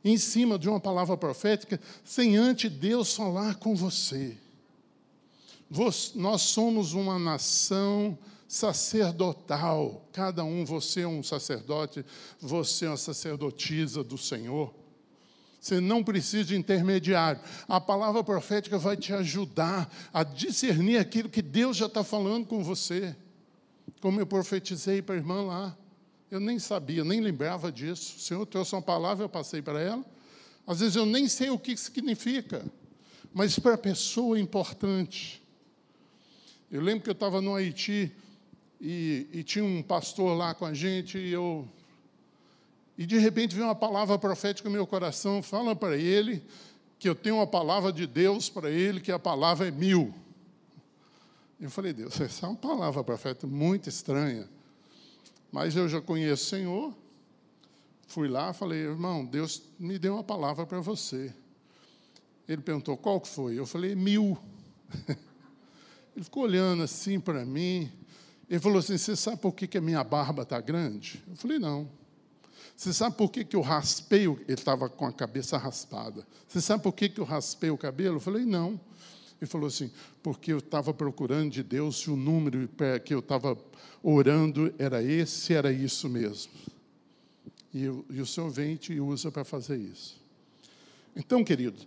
em 0.04 0.18
cima 0.18 0.59
de 0.59 0.68
uma 0.68 0.80
palavra 0.80 1.16
profética 1.16 1.80
sem 2.02 2.37
antes 2.37 2.68
Deus 2.68 3.14
falar 3.14 3.54
com 3.54 3.76
você. 3.76 4.37
Nós 5.70 6.42
somos 6.42 6.94
uma 6.94 7.18
nação 7.18 8.18
sacerdotal. 8.48 10.08
Cada 10.12 10.42
um, 10.42 10.64
você 10.64 11.02
é 11.02 11.06
um 11.06 11.22
sacerdote, 11.22 12.04
você 12.40 12.86
é 12.86 12.88
uma 12.88 12.96
sacerdotisa 12.96 14.02
do 14.02 14.18
Senhor. 14.18 14.74
Você 15.60 15.78
não 15.78 16.02
precisa 16.02 16.44
de 16.44 16.56
intermediário. 16.56 17.40
A 17.68 17.80
palavra 17.80 18.24
profética 18.24 18.78
vai 18.78 18.96
te 18.96 19.12
ajudar 19.12 19.88
a 20.12 20.24
discernir 20.24 20.96
aquilo 20.96 21.28
que 21.28 21.42
Deus 21.42 21.76
já 21.76 21.86
está 21.86 22.02
falando 22.02 22.46
com 22.46 22.64
você. 22.64 23.14
Como 24.00 24.18
eu 24.18 24.26
profetizei 24.26 25.00
para 25.00 25.14
a 25.14 25.18
irmã 25.18 25.42
lá. 25.42 25.76
Eu 26.30 26.40
nem 26.40 26.58
sabia, 26.58 27.04
nem 27.04 27.20
lembrava 27.20 27.70
disso. 27.70 28.16
O 28.16 28.20
Senhor 28.20 28.46
trouxe 28.46 28.74
uma 28.74 28.82
palavra, 28.82 29.24
eu 29.24 29.28
passei 29.28 29.60
para 29.60 29.80
ela. 29.80 30.04
Às 30.66 30.80
vezes 30.80 30.96
eu 30.96 31.04
nem 31.04 31.28
sei 31.28 31.50
o 31.50 31.58
que 31.58 31.76
significa, 31.76 32.64
mas 33.34 33.58
para 33.58 33.74
a 33.74 33.78
pessoa 33.78 34.38
é 34.38 34.40
importante. 34.40 35.42
Eu 36.70 36.80
lembro 36.80 37.02
que 37.02 37.10
eu 37.10 37.14
estava 37.14 37.40
no 37.40 37.54
Haiti 37.54 38.12
e, 38.80 39.26
e, 39.32 39.42
tinha 39.42 39.64
um 39.64 39.82
pastor 39.82 40.36
lá 40.36 40.54
com 40.54 40.64
a 40.64 40.72
gente 40.72 41.18
e 41.18 41.32
eu 41.32 41.68
e 42.96 43.04
de 43.06 43.18
repente 43.18 43.54
veio 43.54 43.66
uma 43.66 43.74
palavra 43.74 44.18
profética 44.18 44.68
no 44.68 44.74
meu 44.74 44.86
coração, 44.86 45.42
fala 45.42 45.74
para 45.74 45.96
ele 45.96 46.42
que 46.98 47.08
eu 47.08 47.14
tenho 47.14 47.36
uma 47.36 47.46
palavra 47.46 47.92
de 47.92 48.06
Deus 48.06 48.50
para 48.50 48.70
ele, 48.70 49.00
que 49.00 49.10
a 49.10 49.18
palavra 49.18 49.66
é 49.66 49.70
mil. 49.70 50.14
Eu 51.58 51.70
falei, 51.70 51.92
Deus, 51.94 52.18
essa 52.20 52.46
é 52.46 52.48
uma 52.50 52.56
palavra 52.56 53.02
profética 53.02 53.46
muito 53.46 53.88
estranha. 53.88 54.48
Mas 55.50 55.74
eu 55.74 55.88
já 55.88 56.00
conheço 56.00 56.44
o 56.44 56.48
Senhor. 56.48 56.94
Fui 58.06 58.28
lá, 58.28 58.52
falei, 58.52 58.80
irmão, 58.80 59.24
Deus 59.24 59.62
me 59.78 59.98
deu 59.98 60.14
uma 60.14 60.24
palavra 60.24 60.66
para 60.66 60.80
você. 60.80 61.34
Ele 62.46 62.60
perguntou, 62.60 62.96
qual 62.96 63.20
que 63.20 63.28
foi? 63.28 63.58
Eu 63.58 63.66
falei, 63.66 63.94
mil. 63.94 64.38
Ele 66.20 66.24
ficou 66.26 66.42
olhando 66.42 66.82
assim 66.82 67.18
para 67.18 67.46
mim. 67.46 67.90
Ele 68.46 68.60
falou 68.60 68.80
assim, 68.80 68.98
você 68.98 69.16
sabe 69.16 69.38
por 69.38 69.54
que, 69.54 69.66
que 69.66 69.78
a 69.78 69.80
minha 69.80 70.04
barba 70.04 70.42
está 70.42 70.60
grande? 70.60 71.24
Eu 71.26 71.34
falei, 71.34 71.58
não. 71.58 71.88
Você 72.76 72.92
sabe 72.92 73.16
por 73.16 73.30
que, 73.30 73.42
que 73.42 73.56
eu 73.56 73.62
raspei? 73.62 74.26
Ele 74.26 74.44
estava 74.48 74.86
com 74.90 75.06
a 75.06 75.12
cabeça 75.14 75.56
raspada. 75.56 76.26
Você 76.46 76.60
sabe 76.60 76.82
por 76.82 76.92
que, 76.92 77.08
que 77.08 77.20
eu 77.20 77.24
raspei 77.24 77.70
o 77.70 77.78
cabelo? 77.78 78.16
Eu 78.16 78.20
falei, 78.20 78.44
não. 78.44 78.78
Ele 79.40 79.48
falou 79.48 79.66
assim, 79.66 79.90
porque 80.22 80.52
eu 80.52 80.58
estava 80.58 80.92
procurando 80.92 81.52
de 81.52 81.62
Deus 81.62 82.00
se 82.00 82.10
o 82.10 82.16
número 82.16 82.68
que 83.02 83.14
eu 83.14 83.20
estava 83.20 83.56
orando 84.02 84.74
era 84.78 85.02
esse, 85.02 85.54
era 85.54 85.72
isso 85.72 86.06
mesmo. 86.06 86.52
E, 87.72 87.84
e 87.84 88.20
o 88.20 88.26
Senhor 88.26 88.50
vem 88.50 88.74
e 88.74 88.76
te 88.76 89.00
usa 89.00 89.32
para 89.32 89.42
fazer 89.42 89.78
isso. 89.78 90.20
Então, 91.16 91.42
querido, 91.42 91.78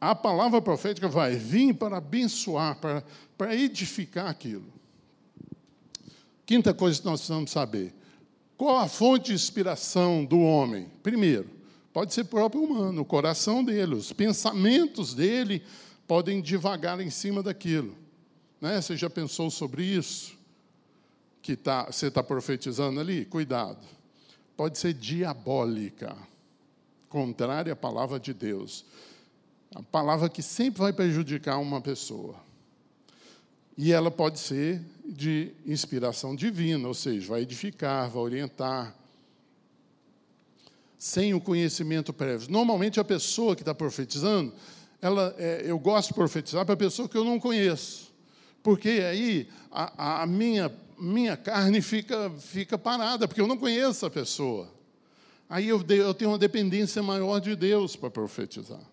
a 0.00 0.14
palavra 0.14 0.60
profética 0.60 1.08
vai 1.08 1.36
vir 1.36 1.74
para 1.74 1.98
abençoar, 1.98 2.76
para, 2.76 3.04
para 3.36 3.54
edificar 3.54 4.26
aquilo. 4.26 4.64
Quinta 6.44 6.74
coisa 6.74 6.98
que 6.98 7.06
nós 7.06 7.20
precisamos 7.20 7.50
saber: 7.50 7.94
qual 8.56 8.78
a 8.78 8.88
fonte 8.88 9.26
de 9.26 9.34
inspiração 9.34 10.24
do 10.24 10.40
homem? 10.40 10.90
Primeiro, 11.02 11.48
pode 11.92 12.12
ser 12.12 12.24
próprio 12.24 12.62
humano, 12.62 13.02
o 13.02 13.04
coração 13.04 13.64
dele, 13.64 13.94
os 13.94 14.12
pensamentos 14.12 15.14
dele 15.14 15.62
podem 16.06 16.40
divagar 16.42 17.00
em 17.00 17.10
cima 17.10 17.42
daquilo. 17.42 17.96
Né? 18.60 18.80
Você 18.80 18.96
já 18.96 19.08
pensou 19.08 19.50
sobre 19.50 19.84
isso? 19.84 20.36
Que 21.40 21.56
tá, 21.56 21.86
você 21.86 22.06
está 22.06 22.22
profetizando 22.22 23.00
ali? 23.00 23.24
Cuidado. 23.24 23.84
Pode 24.56 24.78
ser 24.78 24.92
diabólica, 24.92 26.16
contrária 27.08 27.72
à 27.72 27.76
palavra 27.76 28.20
de 28.20 28.32
Deus. 28.32 28.84
A 29.74 29.82
palavra 29.82 30.28
que 30.28 30.42
sempre 30.42 30.80
vai 30.80 30.92
prejudicar 30.92 31.58
uma 31.58 31.80
pessoa. 31.80 32.36
E 33.76 33.92
ela 33.92 34.10
pode 34.10 34.38
ser 34.38 34.82
de 35.04 35.52
inspiração 35.66 36.36
divina, 36.36 36.86
ou 36.86 36.94
seja, 36.94 37.28
vai 37.28 37.42
edificar, 37.42 38.10
vai 38.10 38.22
orientar, 38.22 38.94
sem 40.98 41.34
o 41.34 41.40
conhecimento 41.40 42.12
prévio. 42.12 42.50
Normalmente 42.50 43.00
a 43.00 43.04
pessoa 43.04 43.56
que 43.56 43.62
está 43.62 43.74
profetizando, 43.74 44.52
ela, 45.00 45.34
é, 45.38 45.62
eu 45.64 45.78
gosto 45.78 46.08
de 46.08 46.14
profetizar 46.14 46.64
para 46.64 46.74
a 46.74 46.76
pessoa 46.76 47.08
que 47.08 47.16
eu 47.16 47.24
não 47.24 47.40
conheço, 47.40 48.12
porque 48.62 48.88
aí 48.88 49.48
a, 49.70 50.22
a 50.22 50.26
minha, 50.26 50.72
minha 50.98 51.36
carne 51.36 51.80
fica, 51.80 52.30
fica 52.38 52.78
parada, 52.78 53.26
porque 53.26 53.40
eu 53.40 53.48
não 53.48 53.56
conheço 53.56 54.06
a 54.06 54.10
pessoa. 54.10 54.70
Aí 55.48 55.68
eu, 55.68 55.84
eu 55.88 56.14
tenho 56.14 56.30
uma 56.30 56.38
dependência 56.38 57.02
maior 57.02 57.40
de 57.40 57.56
Deus 57.56 57.96
para 57.96 58.10
profetizar. 58.10 58.91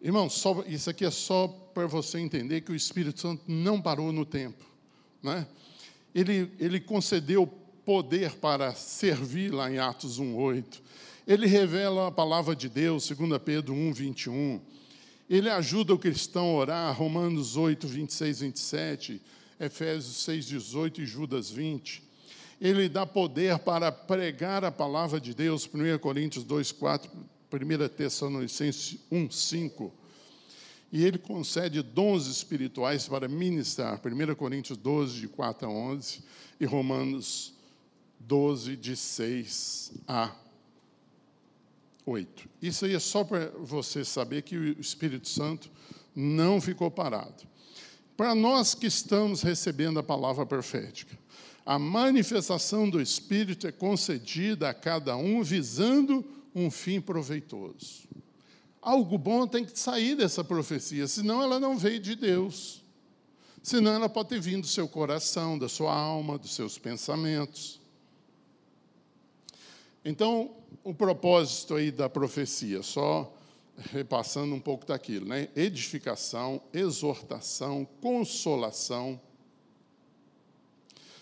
Irmão, 0.00 0.30
só, 0.30 0.64
isso 0.66 0.88
aqui 0.88 1.04
é 1.04 1.10
só 1.10 1.48
para 1.74 1.86
você 1.86 2.18
entender 2.18 2.60
que 2.60 2.70
o 2.70 2.76
Espírito 2.76 3.20
Santo 3.20 3.42
não 3.48 3.82
parou 3.82 4.12
no 4.12 4.24
tempo. 4.24 4.64
Né? 5.22 5.46
Ele, 6.14 6.50
ele 6.58 6.80
concedeu 6.80 7.46
poder 7.84 8.36
para 8.36 8.74
servir 8.74 9.52
lá 9.52 9.70
em 9.70 9.78
Atos 9.78 10.20
1,8. 10.20 10.80
Ele 11.26 11.46
revela 11.46 12.08
a 12.08 12.12
palavra 12.12 12.54
de 12.54 12.68
Deus, 12.68 13.08
2 13.08 13.42
Pedro 13.42 13.74
1, 13.74 13.92
21. 13.92 14.60
Ele 15.28 15.50
ajuda 15.50 15.92
o 15.92 15.98
cristão 15.98 16.46
a 16.46 16.54
orar, 16.54 16.96
Romanos 16.96 17.56
8, 17.56 17.86
26, 17.86 18.40
27, 18.40 19.22
Efésios 19.60 20.16
6, 20.24 20.46
18 20.46 21.02
e 21.02 21.06
Judas 21.06 21.50
20. 21.50 22.02
Ele 22.60 22.88
dá 22.88 23.04
poder 23.04 23.58
para 23.58 23.92
pregar 23.92 24.64
a 24.64 24.72
palavra 24.72 25.20
de 25.20 25.34
Deus, 25.34 25.68
1 25.72 25.98
Coríntios 25.98 26.44
2, 26.44 26.72
4, 26.72 27.10
1 27.50 27.88
Tessalonicenses 27.88 28.98
1, 29.10 29.30
5. 29.30 29.92
E 30.90 31.04
ele 31.04 31.18
concede 31.18 31.82
dons 31.82 32.26
espirituais 32.26 33.06
para 33.06 33.28
ministrar, 33.28 34.00
1 34.04 34.34
Coríntios 34.34 34.78
12, 34.78 35.20
de 35.20 35.28
4 35.28 35.68
a 35.68 35.70
11, 35.70 36.22
e 36.58 36.64
Romanos 36.64 37.54
12, 38.20 38.76
de 38.76 38.96
6 38.96 39.92
a 40.06 40.34
8. 42.06 42.48
Isso 42.62 42.86
aí 42.86 42.94
é 42.94 42.98
só 42.98 43.22
para 43.22 43.50
você 43.58 44.04
saber 44.04 44.42
que 44.42 44.56
o 44.56 44.80
Espírito 44.80 45.28
Santo 45.28 45.70
não 46.16 46.60
ficou 46.60 46.90
parado. 46.90 47.46
Para 48.16 48.34
nós 48.34 48.74
que 48.74 48.86
estamos 48.86 49.42
recebendo 49.42 49.98
a 49.98 50.02
palavra 50.02 50.44
profética, 50.44 51.16
a 51.64 51.78
manifestação 51.78 52.88
do 52.88 53.00
Espírito 53.00 53.66
é 53.66 53.72
concedida 53.72 54.70
a 54.70 54.74
cada 54.74 55.16
um 55.16 55.42
visando 55.42 56.24
um 56.58 56.70
fim 56.70 57.00
proveitoso. 57.00 58.08
Algo 58.80 59.18
bom 59.18 59.46
tem 59.46 59.64
que 59.64 59.78
sair 59.78 60.14
dessa 60.14 60.42
profecia, 60.42 61.06
senão 61.06 61.42
ela 61.42 61.60
não 61.60 61.76
veio 61.76 62.00
de 62.00 62.14
Deus. 62.14 62.82
Senão 63.62 63.92
ela 63.92 64.08
pode 64.08 64.30
ter 64.30 64.40
vindo 64.40 64.62
do 64.62 64.66
seu 64.66 64.88
coração, 64.88 65.58
da 65.58 65.68
sua 65.68 65.92
alma, 65.92 66.38
dos 66.38 66.54
seus 66.54 66.78
pensamentos. 66.78 67.80
Então, 70.04 70.56
o 70.82 70.94
propósito 70.94 71.74
aí 71.74 71.90
da 71.90 72.08
profecia, 72.08 72.82
só 72.82 73.34
repassando 73.92 74.54
um 74.54 74.60
pouco 74.60 74.86
daquilo, 74.86 75.26
né? 75.26 75.48
Edificação, 75.54 76.62
exortação, 76.72 77.86
consolação, 78.00 79.20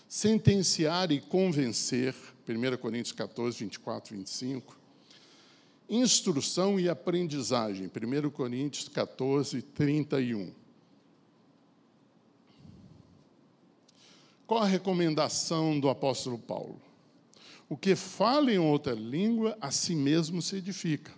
sentenciar 0.07 1.11
e 1.11 1.19
convencer, 1.19 2.15
1 2.47 2.77
Coríntios 2.77 3.11
14, 3.11 3.63
24, 3.63 4.15
25, 4.15 4.77
Instrução 5.89 6.79
e 6.79 6.89
aprendizagem, 6.89 7.87
1 7.87 8.29
Coríntios 8.29 8.89
14, 8.89 9.61
31. 9.61 10.51
Qual 14.45 14.61
a 14.61 14.65
recomendação 14.65 15.79
do 15.79 15.89
apóstolo 15.89 16.37
Paulo? 16.37 16.81
O 17.69 17.75
que 17.75 17.95
fala 17.95 18.51
em 18.51 18.57
outra 18.57 18.93
língua, 18.93 19.57
a 19.59 19.71
si 19.71 19.95
mesmo 19.95 20.41
se 20.41 20.57
edifica. 20.57 21.11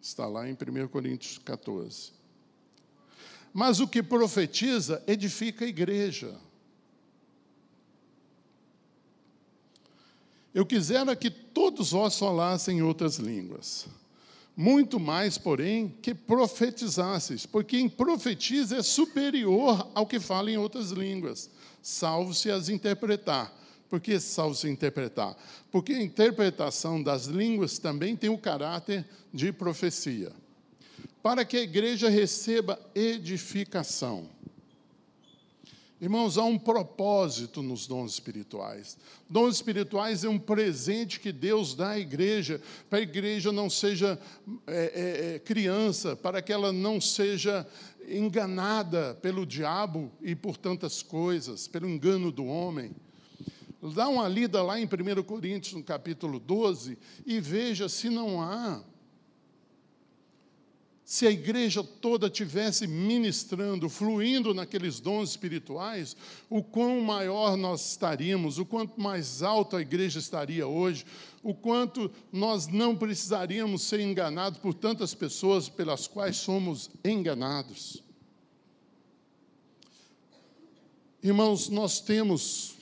Está 0.00 0.26
lá 0.26 0.48
em 0.48 0.52
1 0.52 0.88
Coríntios 0.88 1.38
14. 1.38 2.12
Mas 3.52 3.80
o 3.80 3.88
que 3.88 4.02
profetiza, 4.02 5.02
edifica 5.06 5.64
a 5.64 5.68
igreja. 5.68 6.36
Eu 10.56 10.64
quisera 10.64 11.14
que 11.14 11.28
todos 11.28 11.90
vós 11.90 12.18
falassem 12.18 12.80
outras 12.80 13.16
línguas. 13.16 13.86
Muito 14.56 14.98
mais, 14.98 15.36
porém, 15.36 15.94
que 16.00 16.14
profetizasseis, 16.14 17.44
porque 17.44 17.76
quem 17.76 17.90
profetiza 17.90 18.78
é 18.78 18.82
superior 18.82 19.86
ao 19.94 20.06
que 20.06 20.18
fala 20.18 20.50
em 20.50 20.56
outras 20.56 20.92
línguas, 20.92 21.50
salvo 21.82 22.32
se 22.32 22.50
as 22.50 22.70
interpretar. 22.70 23.54
Por 23.90 24.00
que 24.00 24.18
salvo 24.18 24.54
se 24.54 24.66
interpretar? 24.66 25.36
Porque 25.70 25.92
a 25.92 26.02
interpretação 26.02 27.02
das 27.02 27.26
línguas 27.26 27.78
também 27.78 28.16
tem 28.16 28.30
o 28.30 28.38
caráter 28.38 29.06
de 29.34 29.52
profecia. 29.52 30.32
Para 31.22 31.44
que 31.44 31.58
a 31.58 31.62
igreja 31.62 32.08
receba 32.08 32.80
edificação. 32.94 34.26
Irmãos, 35.98 36.36
há 36.36 36.44
um 36.44 36.58
propósito 36.58 37.62
nos 37.62 37.86
dons 37.86 38.12
espirituais. 38.12 38.98
Dons 39.30 39.54
espirituais 39.56 40.24
é 40.24 40.28
um 40.28 40.38
presente 40.38 41.18
que 41.18 41.32
Deus 41.32 41.74
dá 41.74 41.90
à 41.90 41.98
igreja, 41.98 42.60
para 42.90 42.98
a 42.98 43.02
igreja 43.02 43.50
não 43.50 43.70
seja 43.70 44.18
é, 44.66 44.74
é, 44.74 45.34
é, 45.34 45.38
criança, 45.38 46.14
para 46.14 46.42
que 46.42 46.52
ela 46.52 46.70
não 46.70 47.00
seja 47.00 47.66
enganada 48.06 49.14
pelo 49.22 49.46
diabo 49.46 50.12
e 50.20 50.34
por 50.34 50.58
tantas 50.58 51.02
coisas, 51.02 51.66
pelo 51.66 51.88
engano 51.88 52.30
do 52.30 52.44
homem. 52.44 52.94
Dá 53.94 54.06
uma 54.06 54.28
lida 54.28 54.62
lá 54.62 54.78
em 54.78 54.84
1 54.84 55.22
Coríntios, 55.22 55.72
no 55.72 55.82
capítulo 55.82 56.38
12, 56.38 56.98
e 57.24 57.40
veja 57.40 57.88
se 57.88 58.10
não 58.10 58.42
há 58.42 58.82
se 61.06 61.24
a 61.24 61.30
igreja 61.30 61.84
toda 61.84 62.28
tivesse 62.28 62.84
ministrando, 62.84 63.88
fluindo 63.88 64.52
naqueles 64.52 64.98
dons 64.98 65.30
espirituais, 65.30 66.16
o 66.50 66.64
quão 66.64 67.00
maior 67.00 67.56
nós 67.56 67.92
estaríamos, 67.92 68.58
o 68.58 68.66
quanto 68.66 69.00
mais 69.00 69.40
alto 69.40 69.76
a 69.76 69.80
igreja 69.80 70.18
estaria 70.18 70.66
hoje, 70.66 71.06
o 71.44 71.54
quanto 71.54 72.10
nós 72.32 72.66
não 72.66 72.96
precisaríamos 72.96 73.82
ser 73.82 74.00
enganados 74.00 74.58
por 74.58 74.74
tantas 74.74 75.14
pessoas 75.14 75.68
pelas 75.68 76.08
quais 76.08 76.38
somos 76.38 76.90
enganados. 77.04 78.02
Irmãos, 81.22 81.68
nós 81.68 82.00
temos 82.00 82.74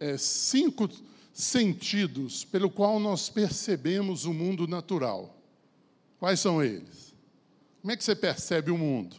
é, 0.00 0.16
cinco 0.16 0.88
sentidos 1.34 2.46
pelo 2.46 2.70
qual 2.70 2.98
nós 2.98 3.28
percebemos 3.28 4.24
o 4.24 4.32
mundo 4.32 4.66
natural. 4.66 5.36
Quais 6.18 6.40
são 6.40 6.64
eles? 6.64 7.11
Como 7.82 7.90
é 7.90 7.96
que 7.96 8.04
você 8.04 8.14
percebe 8.14 8.70
o 8.70 8.78
mundo? 8.78 9.16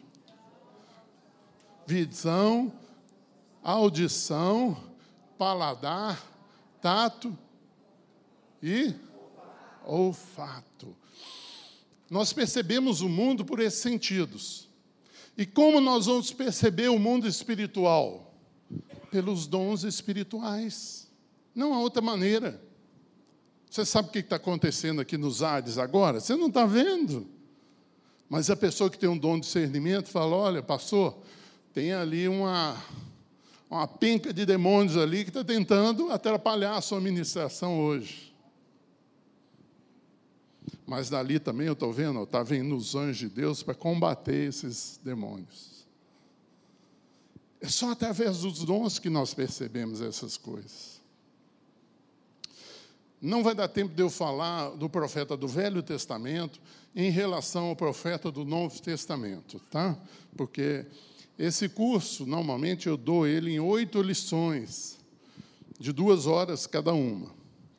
Visão, 1.85 2.71
audição, 3.61 4.81
paladar, 5.37 6.25
tato 6.81 7.37
e 8.61 8.93
olfato. 9.85 10.95
Nós 12.09 12.31
percebemos 12.31 13.01
o 13.01 13.09
mundo 13.09 13.43
por 13.43 13.59
esses 13.59 13.81
sentidos. 13.81 14.69
E 15.37 15.45
como 15.45 15.81
nós 15.81 16.05
vamos 16.05 16.31
perceber 16.31 16.87
o 16.87 16.97
mundo 16.97 17.27
espiritual? 17.27 18.33
Pelos 19.11 19.45
dons 19.45 19.83
espirituais. 19.83 21.11
Não 21.53 21.73
há 21.73 21.79
outra 21.79 22.01
maneira. 22.01 22.61
Você 23.69 23.83
sabe 23.83 24.07
o 24.07 24.11
que 24.11 24.19
está 24.19 24.37
acontecendo 24.37 25.01
aqui 25.01 25.17
nos 25.17 25.43
ares 25.43 25.77
agora? 25.77 26.21
Você 26.21 26.33
não 26.35 26.47
está 26.47 26.65
vendo. 26.65 27.27
Mas 28.29 28.49
a 28.49 28.55
pessoa 28.55 28.89
que 28.89 28.97
tem 28.97 29.09
um 29.09 29.17
dom 29.17 29.35
de 29.35 29.45
discernimento 29.45 30.09
fala: 30.09 30.35
olha, 30.35 30.63
pastor, 30.63 31.17
tem 31.73 31.93
ali 31.93 32.27
uma, 32.27 32.81
uma 33.69 33.87
penca 33.87 34.33
de 34.33 34.45
demônios 34.45 34.97
ali 34.97 35.23
que 35.23 35.29
está 35.29 35.43
tentando 35.43 36.11
atrapalhar 36.11 36.75
a 36.77 36.81
sua 36.81 37.01
ministração 37.01 37.79
hoje. 37.79 38.33
Mas 40.85 41.09
dali 41.09 41.39
também 41.39 41.67
eu 41.67 41.73
estou 41.73 41.91
vendo, 41.91 42.21
está 42.23 42.43
vindo 42.43 42.75
os 42.75 42.95
anjos 42.95 43.17
de 43.17 43.29
Deus 43.29 43.63
para 43.63 43.73
combater 43.73 44.49
esses 44.49 44.99
demônios. 45.03 45.87
É 47.61 47.69
só 47.69 47.91
através 47.91 48.39
dos 48.39 48.59
dons 48.65 48.99
que 48.99 49.09
nós 49.09 49.33
percebemos 49.33 50.01
essas 50.01 50.35
coisas. 50.35 51.01
Não 53.23 53.41
vai 53.41 53.55
dar 53.55 53.69
tempo 53.69 53.95
de 53.95 54.03
eu 54.03 54.09
falar 54.09 54.71
do 54.71 54.89
profeta 54.89 55.37
do 55.37 55.47
Velho 55.47 55.81
Testamento 55.81 56.59
em 56.93 57.09
relação 57.09 57.67
ao 57.67 57.75
profeta 57.75 58.29
do 58.29 58.43
Novo 58.43 58.81
Testamento, 58.81 59.61
tá? 59.71 59.97
Porque 60.35 60.85
esse 61.39 61.69
curso, 61.69 62.25
normalmente, 62.25 62.87
eu 62.87 62.97
dou 62.97 63.25
ele 63.25 63.51
em 63.51 63.61
oito 63.61 64.01
lições, 64.01 64.97
de 65.79 65.93
duas 65.93 66.27
horas 66.27 66.67
cada 66.67 66.91
uma. 66.91 67.31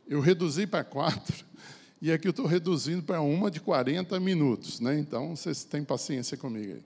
Eu 0.08 0.18
reduzi 0.18 0.66
para 0.66 0.82
quatro, 0.82 1.44
e 2.00 2.10
aqui 2.10 2.26
eu 2.26 2.30
estou 2.30 2.46
reduzindo 2.46 3.02
para 3.02 3.20
uma 3.20 3.50
de 3.50 3.60
40 3.60 4.18
minutos, 4.20 4.80
né? 4.80 4.98
Então, 4.98 5.36
vocês 5.36 5.62
têm 5.62 5.84
paciência 5.84 6.38
comigo 6.38 6.72
aí. 6.72 6.82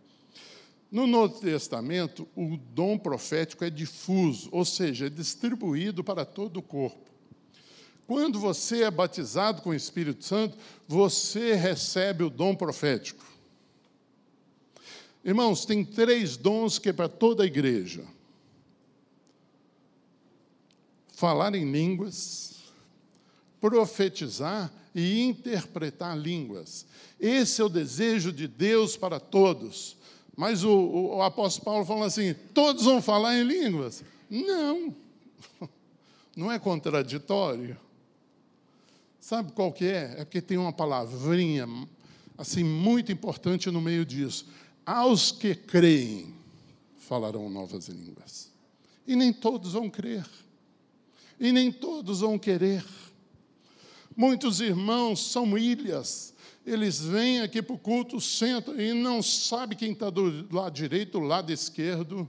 No 0.91 1.07
Novo 1.07 1.39
Testamento, 1.39 2.27
o 2.35 2.57
dom 2.57 2.99
profético 2.99 3.65
é 3.65 3.71
difuso, 3.71 4.49
ou 4.51 4.65
seja, 4.65 5.07
é 5.07 5.11
distribuído 5.11 6.03
para 6.03 6.25
todo 6.25 6.57
o 6.57 6.63
corpo. 6.63 7.08
Quando 8.09 8.41
você 8.41 8.85
é 8.85 8.91
batizado 8.91 9.61
com 9.61 9.69
o 9.69 9.75
Espírito 9.75 10.25
Santo, 10.25 10.57
você 10.89 11.53
recebe 11.53 12.25
o 12.25 12.31
dom 12.31 12.55
profético. 12.55 13.23
Irmãos, 15.23 15.67
tem 15.67 15.85
três 15.85 16.35
dons 16.35 16.79
que 16.79 16.89
é 16.89 16.93
para 16.95 17.07
toda 17.07 17.43
a 17.43 17.47
igreja: 17.47 18.03
falar 21.13 21.55
em 21.55 21.71
línguas, 21.71 22.73
profetizar 23.61 24.73
e 24.95 25.21
interpretar 25.21 26.17
línguas. 26.17 26.87
Esse 27.21 27.61
é 27.61 27.65
o 27.65 27.69
desejo 27.69 28.33
de 28.33 28.49
Deus 28.49 28.97
para 28.97 29.21
todos. 29.21 29.99
Mas 30.35 30.65
o, 30.65 30.71
o, 30.71 31.17
o 31.17 31.23
apóstolo 31.23 31.65
Paulo 31.67 31.85
fala 31.85 32.07
assim: 32.07 32.35
todos 32.55 32.85
vão 32.85 33.03
falar 33.03 33.37
em 33.37 33.43
línguas? 33.43 34.03
Não, 34.31 34.97
não 36.35 36.51
é 36.51 36.59
contraditório. 36.59 37.77
Sabe 39.21 39.53
qual 39.53 39.73
que 39.73 39.85
é? 39.85 40.17
É 40.19 40.25
porque 40.25 40.41
tem 40.41 40.57
uma 40.57 40.73
palavrinha 40.73 41.67
assim 42.37 42.63
muito 42.63 43.11
importante 43.11 43.71
no 43.71 43.81
meio 43.81 44.07
disso. 44.07 44.47
Aos 44.87 45.33
que 45.33 45.55
creem 45.55 46.35
falarão 47.09 47.49
novas 47.49 47.89
línguas. 47.89 48.51
E 49.07 49.17
nem 49.17 49.33
todos 49.33 49.73
vão 49.73 49.89
crer. 49.89 50.27
E 51.41 51.51
nem 51.51 51.73
todos 51.73 52.21
vão 52.21 52.39
querer. 52.39 52.85
Muitos 54.15 54.61
irmãos 54.61 55.31
são 55.31 55.57
ilhas. 55.57 56.35
Eles 56.67 57.01
vêm 57.01 57.41
aqui 57.41 57.63
para 57.63 57.75
o 57.75 57.79
culto, 57.79 58.21
sentam 58.21 58.79
e 58.79 58.93
não 58.93 59.23
sabe 59.23 59.75
quem 59.75 59.93
está 59.93 60.11
do 60.11 60.47
lado 60.55 60.75
direito, 60.75 61.19
do 61.19 61.21
lado 61.21 61.51
esquerdo. 61.51 62.29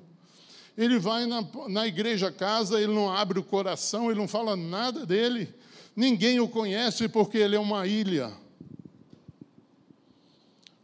Ele 0.77 0.97
vai 0.97 1.25
na, 1.25 1.45
na 1.67 1.85
igreja 1.85 2.31
casa, 2.31 2.79
ele 2.81 2.93
não 2.93 3.11
abre 3.11 3.37
o 3.37 3.43
coração, 3.43 4.09
ele 4.09 4.19
não 4.19 4.27
fala 4.29 4.55
nada 4.55 5.05
dele. 5.05 5.53
Ninguém 5.99 6.39
o 6.39 6.47
conhece 6.47 7.09
porque 7.09 7.37
ele 7.37 7.57
é 7.57 7.59
uma 7.59 7.85
ilha. 7.85 8.31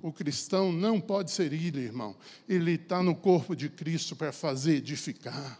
O 0.01 0.11
cristão 0.11 0.73
não 0.73 0.99
pode 0.99 1.31
ser 1.31 1.53
ilha, 1.53 1.79
irmão. 1.79 2.17
Ele 2.49 2.73
está 2.73 3.01
no 3.01 3.15
corpo 3.15 3.55
de 3.55 3.69
Cristo 3.69 4.13
para 4.13 4.33
fazer 4.33 4.75
edificar. 4.75 5.57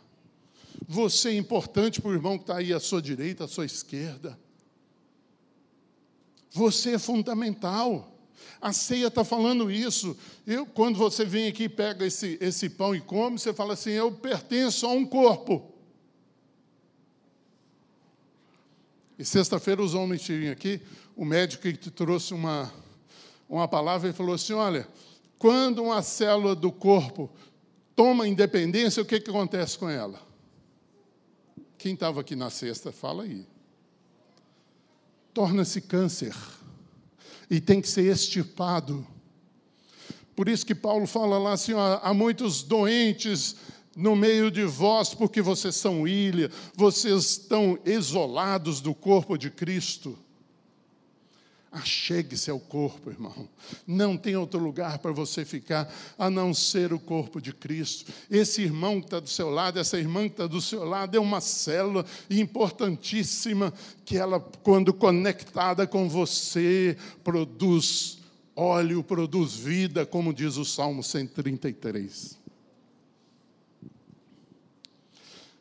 Você 0.86 1.30
é 1.30 1.38
importante 1.38 2.02
para 2.02 2.12
o 2.12 2.13
irmão 2.13 2.38
que 2.38 2.44
está 2.44 2.58
aí 2.58 2.74
à 2.74 2.82
sua 2.82 3.02
direita, 3.02 3.46
à 3.46 3.48
sua 3.48 3.65
esquerda. 3.65 4.38
Você 6.52 6.96
é 6.96 7.00
fundamental. 7.00 8.13
A 8.60 8.74
ceia 8.74 9.08
está 9.08 9.24
falando 9.24 9.72
isso. 9.72 10.18
Eu, 10.46 10.65
quando 10.65 10.98
você 10.98 11.24
vem 11.24 11.48
aqui 11.48 11.63
e 11.63 11.70
pega 11.70 12.06
esse, 12.06 12.38
esse 12.41 12.70
pão 12.70 12.94
e 12.94 13.00
come, 13.00 13.39
você 13.39 13.54
fala 13.54 13.72
assim: 13.72 13.91
eu 13.91 14.12
pertenço 14.12 14.86
a 14.86 14.89
um 14.89 15.06
corpo. 15.06 15.74
E 19.17 19.23
sexta-feira 19.23 19.82
os 19.82 19.93
homens 19.93 20.21
tinham 20.21 20.51
aqui, 20.51 20.82
o 21.15 21.23
médico 21.23 21.63
que 21.63 21.89
trouxe 21.89 22.34
uma, 22.34 22.71
uma 23.47 23.67
palavra 23.67 24.10
e 24.10 24.13
falou 24.13 24.36
assim: 24.36 24.54
olha, 24.54 24.88
quando 25.38 25.84
uma 25.84 26.01
célula 26.01 26.56
do 26.56 26.71
corpo 26.71 27.30
toma 27.95 28.28
independência, 28.28 29.01
o 29.01 29.06
que, 29.06 29.19
que 29.19 29.30
acontece 29.30 29.78
com 29.78 29.89
ela? 29.89 30.19
Quem 31.78 31.93
estava 31.93 32.21
aqui 32.21 32.36
na 32.36 32.49
sexta, 32.49 32.91
fala 32.91 33.23
aí. 33.23 33.45
Torna-se 35.34 35.82
câncer 35.82 36.36
e 37.49 37.62
tem 37.62 37.82
que 37.82 37.88
ser 37.88 38.12
extirpado. 38.12 39.06
Por 40.36 40.49
isso 40.49 40.65
que 40.65 40.75
Paulo 40.75 41.08
fala 41.08 41.38
lá 41.38 41.54
assim: 41.54 41.73
ó, 41.73 41.99
há 42.01 42.13
muitos 42.13 42.63
doentes 42.63 43.56
no 43.95 44.15
meio 44.15 44.51
de 44.51 44.63
vós, 44.65 45.13
porque 45.13 45.41
vocês 45.41 45.75
são 45.75 46.08
ilha, 46.08 46.51
vocês 46.75 47.23
estão 47.23 47.79
isolados 47.86 48.81
do 48.81 48.93
corpo 48.93 49.38
de 49.38 49.49
Cristo. 49.49 50.17
Achegue-se 51.71 52.49
ao 52.49 52.60
corpo, 52.60 53.10
irmão. 53.10 53.49
Não 53.86 54.15
tem 54.15 54.38
outro 54.38 54.58
lugar 54.60 54.97
para 54.99 55.12
você 55.12 55.43
ficar 55.43 55.93
a 56.17 56.29
não 56.29 56.53
ser 56.53 56.93
o 56.93 56.99
corpo 56.99 57.41
de 57.41 57.51
Cristo. 57.51 58.13
Esse 58.31 58.62
irmão 58.62 59.01
que 59.01 59.08
está 59.08 59.19
do 59.19 59.27
seu 59.27 59.49
lado, 59.49 59.77
essa 59.77 59.99
irmã 59.99 60.21
que 60.21 60.36
está 60.36 60.47
do 60.47 60.62
seu 60.62 60.86
lado, 60.86 61.17
é 61.17 61.19
uma 61.19 61.41
célula 61.41 62.05
importantíssima 62.29 63.73
que 64.05 64.17
ela, 64.17 64.39
quando 64.63 64.93
conectada 64.93 65.86
com 65.86 66.08
você, 66.08 66.95
produz 67.25 68.19
óleo, 68.55 69.03
produz 69.03 69.55
vida, 69.55 70.05
como 70.05 70.34
diz 70.34 70.55
o 70.55 70.63
Salmo 70.63 71.03
133. 71.03 72.44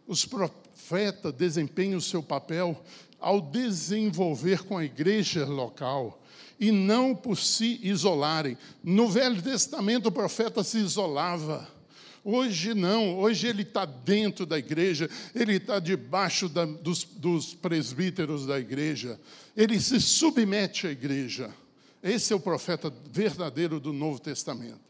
Os 0.07 0.25
profetas 0.25 1.33
desempenham 1.33 1.99
o 1.99 2.03
seu 2.03 2.23
papel 2.23 2.83
ao 3.19 3.41
desenvolver 3.41 4.65
com 4.65 4.77
a 4.77 4.85
igreja 4.85 5.47
local 5.47 6.21
e 6.61 6.71
não 6.71 7.15
por 7.15 7.37
se 7.37 7.81
isolarem. 7.83 8.57
No 8.83 9.09
Velho 9.09 9.41
Testamento, 9.41 10.07
o 10.09 10.13
profeta 10.13 10.63
se 10.63 10.79
isolava. 10.79 11.69
Hoje 12.23 12.73
não, 12.73 13.19
hoje 13.19 13.47
ele 13.47 13.63
está 13.63 13.85
dentro 13.85 14.47
da 14.47 14.59
igreja, 14.59 15.11
ele 15.35 15.57
está 15.57 15.79
debaixo 15.79 16.49
da, 16.49 16.65
dos, 16.65 17.05
dos 17.05 17.53
presbíteros 17.53 18.47
da 18.47 18.59
igreja, 18.59 19.21
ele 19.55 19.79
se 19.79 20.01
submete 20.01 20.87
à 20.87 20.91
igreja. 20.91 21.55
Esse 22.03 22.33
é 22.33 22.37
o 22.37 22.41
profeta 22.41 22.93
verdadeiro 23.11 23.79
do 23.79 23.93
Novo 23.93 24.19
Testamento. 24.19 24.84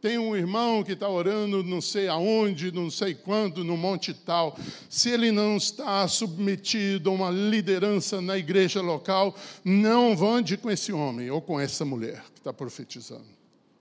Tem 0.00 0.16
um 0.16 0.36
irmão 0.36 0.84
que 0.84 0.92
está 0.92 1.08
orando 1.08 1.64
não 1.64 1.80
sei 1.80 2.06
aonde, 2.06 2.70
não 2.70 2.88
sei 2.88 3.14
quando, 3.14 3.64
no 3.64 3.76
monte 3.76 4.14
tal. 4.14 4.56
Se 4.88 5.10
ele 5.10 5.32
não 5.32 5.56
está 5.56 6.06
submetido 6.06 7.10
a 7.10 7.12
uma 7.12 7.30
liderança 7.30 8.20
na 8.20 8.38
igreja 8.38 8.80
local, 8.80 9.34
não 9.64 10.12
ande 10.24 10.56
com 10.56 10.70
esse 10.70 10.92
homem 10.92 11.30
ou 11.30 11.42
com 11.42 11.58
essa 11.58 11.84
mulher 11.84 12.22
que 12.32 12.38
está 12.38 12.52
profetizando. 12.52 13.26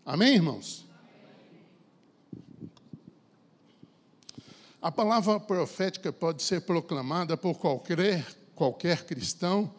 Amém, 0.03 0.33
irmãos? 0.33 0.87
A 4.81 4.91
palavra 4.91 5.39
profética 5.39 6.11
pode 6.11 6.41
ser 6.41 6.61
proclamada 6.61 7.37
por 7.37 7.59
qualquer, 7.59 8.25
qualquer 8.55 9.05
cristão 9.05 9.71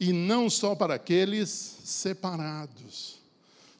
e 0.00 0.12
não 0.12 0.50
só 0.50 0.74
para 0.74 0.94
aqueles 0.94 1.48
separados. 1.84 3.21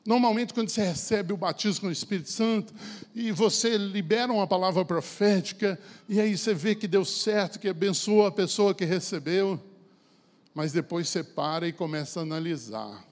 Normalmente, 0.04 0.52
quando 0.52 0.68
você 0.68 0.82
recebe 0.82 1.32
o 1.32 1.36
batismo 1.36 1.82
com 1.82 1.86
o 1.86 1.92
Espírito 1.92 2.28
Santo 2.28 2.74
e 3.14 3.30
você 3.30 3.76
libera 3.76 4.32
uma 4.32 4.46
palavra 4.46 4.84
profética, 4.84 5.78
e 6.08 6.20
aí 6.20 6.36
você 6.36 6.52
vê 6.52 6.74
que 6.74 6.88
deu 6.88 7.04
certo, 7.04 7.58
que 7.58 7.68
abençoou 7.68 8.26
a 8.26 8.32
pessoa 8.32 8.74
que 8.74 8.84
recebeu, 8.84 9.62
mas 10.52 10.72
depois 10.72 11.08
você 11.08 11.22
para 11.22 11.68
e 11.68 11.72
começa 11.72 12.18
a 12.18 12.24
analisar. 12.24 13.04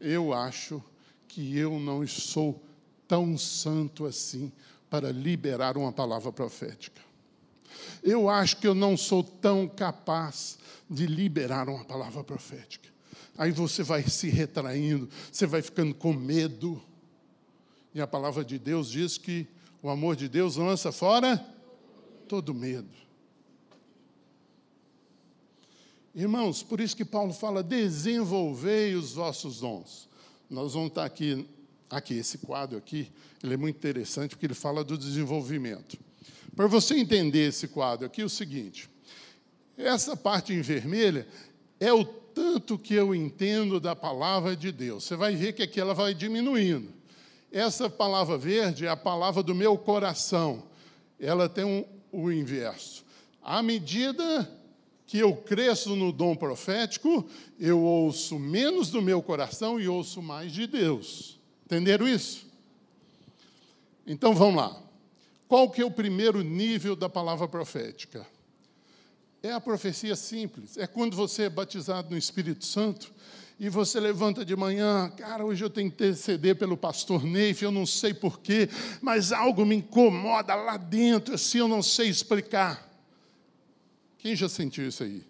Eu 0.00 0.34
acho 0.34 0.82
que 1.28 1.56
eu 1.56 1.78
não 1.78 2.06
sou 2.06 2.60
tão 3.06 3.38
santo 3.38 4.04
assim 4.04 4.50
para 4.90 5.12
liberar 5.12 5.76
uma 5.76 5.92
palavra 5.92 6.32
profética. 6.32 7.00
Eu 8.02 8.28
acho 8.28 8.56
que 8.56 8.66
eu 8.66 8.74
não 8.74 8.96
sou 8.96 9.22
tão 9.22 9.68
capaz 9.68 10.58
de 10.88 11.06
liberar 11.06 11.68
uma 11.68 11.84
palavra 11.84 12.24
profética. 12.24 12.95
Aí 13.38 13.52
você 13.52 13.82
vai 13.82 14.02
se 14.02 14.28
retraindo, 14.28 15.08
você 15.30 15.46
vai 15.46 15.62
ficando 15.62 15.94
com 15.94 16.12
medo. 16.12 16.82
E 17.94 18.00
a 18.00 18.06
palavra 18.06 18.44
de 18.44 18.58
Deus 18.58 18.90
diz 18.90 19.18
que 19.18 19.46
o 19.82 19.90
amor 19.90 20.16
de 20.16 20.28
Deus 20.28 20.56
lança 20.56 20.90
fora 20.90 21.36
todo 22.28 22.54
medo. 22.54 22.88
Irmãos, 26.14 26.62
por 26.62 26.80
isso 26.80 26.96
que 26.96 27.04
Paulo 27.04 27.32
fala: 27.32 27.62
desenvolvei 27.62 28.94
os 28.94 29.12
vossos 29.12 29.60
dons. 29.60 30.08
Nós 30.48 30.72
vamos 30.72 30.88
estar 30.88 31.04
aqui, 31.04 31.46
aqui, 31.90 32.14
esse 32.14 32.38
quadro 32.38 32.78
aqui, 32.78 33.12
ele 33.42 33.54
é 33.54 33.56
muito 33.56 33.76
interessante 33.76 34.30
porque 34.30 34.46
ele 34.46 34.54
fala 34.54 34.82
do 34.82 34.96
desenvolvimento. 34.96 35.98
Para 36.54 36.66
você 36.66 36.96
entender 36.96 37.48
esse 37.48 37.68
quadro 37.68 38.06
aqui, 38.06 38.22
é 38.22 38.24
o 38.24 38.30
seguinte: 38.30 38.88
essa 39.76 40.16
parte 40.16 40.54
em 40.54 40.62
vermelha 40.62 41.28
é 41.78 41.92
o 41.92 42.04
tanto 42.36 42.78
que 42.78 42.92
eu 42.92 43.14
entendo 43.14 43.80
da 43.80 43.96
palavra 43.96 44.54
de 44.54 44.70
Deus. 44.70 45.04
Você 45.04 45.16
vai 45.16 45.34
ver 45.34 45.54
que 45.54 45.62
aqui 45.62 45.80
ela 45.80 45.94
vai 45.94 46.12
diminuindo. 46.12 46.92
Essa 47.50 47.88
palavra 47.88 48.36
verde 48.36 48.84
é 48.84 48.90
a 48.90 48.96
palavra 48.96 49.42
do 49.42 49.54
meu 49.54 49.78
coração. 49.78 50.64
Ela 51.18 51.48
tem 51.48 51.64
um, 51.64 51.82
o 52.12 52.30
inverso. 52.30 53.06
À 53.42 53.62
medida 53.62 54.52
que 55.06 55.16
eu 55.16 55.34
cresço 55.34 55.96
no 55.96 56.12
dom 56.12 56.36
profético, 56.36 57.26
eu 57.58 57.80
ouço 57.80 58.38
menos 58.38 58.90
do 58.90 59.00
meu 59.00 59.22
coração 59.22 59.80
e 59.80 59.88
ouço 59.88 60.20
mais 60.20 60.52
de 60.52 60.66
Deus. 60.66 61.40
Entenderam 61.64 62.06
isso? 62.06 62.46
Então 64.06 64.34
vamos 64.34 64.56
lá. 64.56 64.78
Qual 65.48 65.70
que 65.70 65.80
é 65.80 65.86
o 65.86 65.90
primeiro 65.90 66.42
nível 66.42 66.94
da 66.94 67.08
palavra 67.08 67.48
profética? 67.48 68.26
É 69.42 69.52
a 69.52 69.60
profecia 69.60 70.16
simples. 70.16 70.76
É 70.76 70.86
quando 70.86 71.16
você 71.16 71.44
é 71.44 71.50
batizado 71.50 72.10
no 72.10 72.16
Espírito 72.16 72.64
Santo 72.64 73.12
e 73.58 73.68
você 73.68 73.98
levanta 73.98 74.44
de 74.44 74.54
manhã, 74.54 75.10
cara, 75.16 75.44
hoje 75.44 75.64
eu 75.64 75.70
tenho 75.70 75.90
que 75.90 75.94
interceder 75.94 76.56
pelo 76.56 76.76
pastor 76.76 77.24
Neif, 77.24 77.62
eu 77.62 77.70
não 77.70 77.86
sei 77.86 78.12
porquê, 78.12 78.68
mas 79.00 79.32
algo 79.32 79.64
me 79.64 79.76
incomoda 79.76 80.54
lá 80.54 80.76
dentro, 80.76 81.34
assim 81.34 81.58
eu 81.58 81.68
não 81.68 81.82
sei 81.82 82.08
explicar. 82.08 82.86
Quem 84.18 84.36
já 84.36 84.48
sentiu 84.48 84.88
isso 84.88 85.04
aí? 85.04 85.22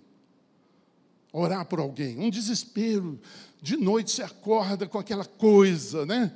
Orar 1.32 1.66
por 1.66 1.78
alguém, 1.78 2.18
um 2.18 2.30
desespero, 2.30 3.20
de 3.60 3.76
noite 3.76 4.10
se 4.10 4.22
acorda 4.22 4.88
com 4.88 4.98
aquela 4.98 5.24
coisa, 5.24 6.06
né? 6.06 6.32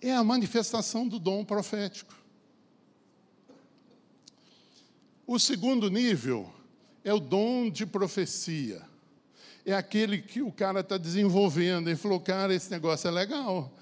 É 0.00 0.14
a 0.14 0.22
manifestação 0.22 1.08
do 1.08 1.18
dom 1.18 1.44
profético. 1.44 2.14
O 5.26 5.38
segundo 5.38 5.90
nível 5.90 6.52
é 7.04 7.12
o 7.12 7.20
dom 7.20 7.70
de 7.70 7.86
profecia. 7.86 8.82
É 9.64 9.74
aquele 9.74 10.18
que 10.18 10.42
o 10.42 10.50
cara 10.50 10.80
está 10.80 10.96
desenvolvendo. 10.96 11.88
Ele 11.88 11.96
falou, 11.96 12.20
cara, 12.20 12.54
esse 12.54 12.70
negócio 12.70 13.08
é 13.08 13.10
legal. 13.10 13.72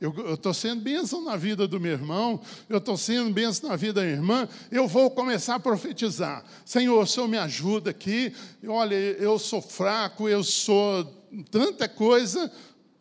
Eu 0.00 0.34
estou 0.34 0.54
sendo 0.54 0.80
bênção 0.80 1.24
na 1.24 1.36
vida 1.36 1.66
do 1.66 1.80
meu 1.80 1.90
irmão, 1.90 2.40
eu 2.68 2.78
estou 2.78 2.96
sendo 2.96 3.32
bênção 3.32 3.68
na 3.68 3.74
vida 3.74 3.94
da 3.94 4.06
irmã, 4.06 4.48
eu 4.70 4.86
vou 4.86 5.10
começar 5.10 5.56
a 5.56 5.60
profetizar. 5.60 6.44
Senhor, 6.64 7.02
o 7.02 7.06
Senhor 7.06 7.26
me 7.26 7.36
ajuda 7.36 7.90
aqui. 7.90 8.32
Olha, 8.68 8.94
eu 8.94 9.40
sou 9.40 9.60
fraco, 9.60 10.28
eu 10.28 10.44
sou 10.44 11.04
tanta 11.50 11.88
coisa, 11.88 12.50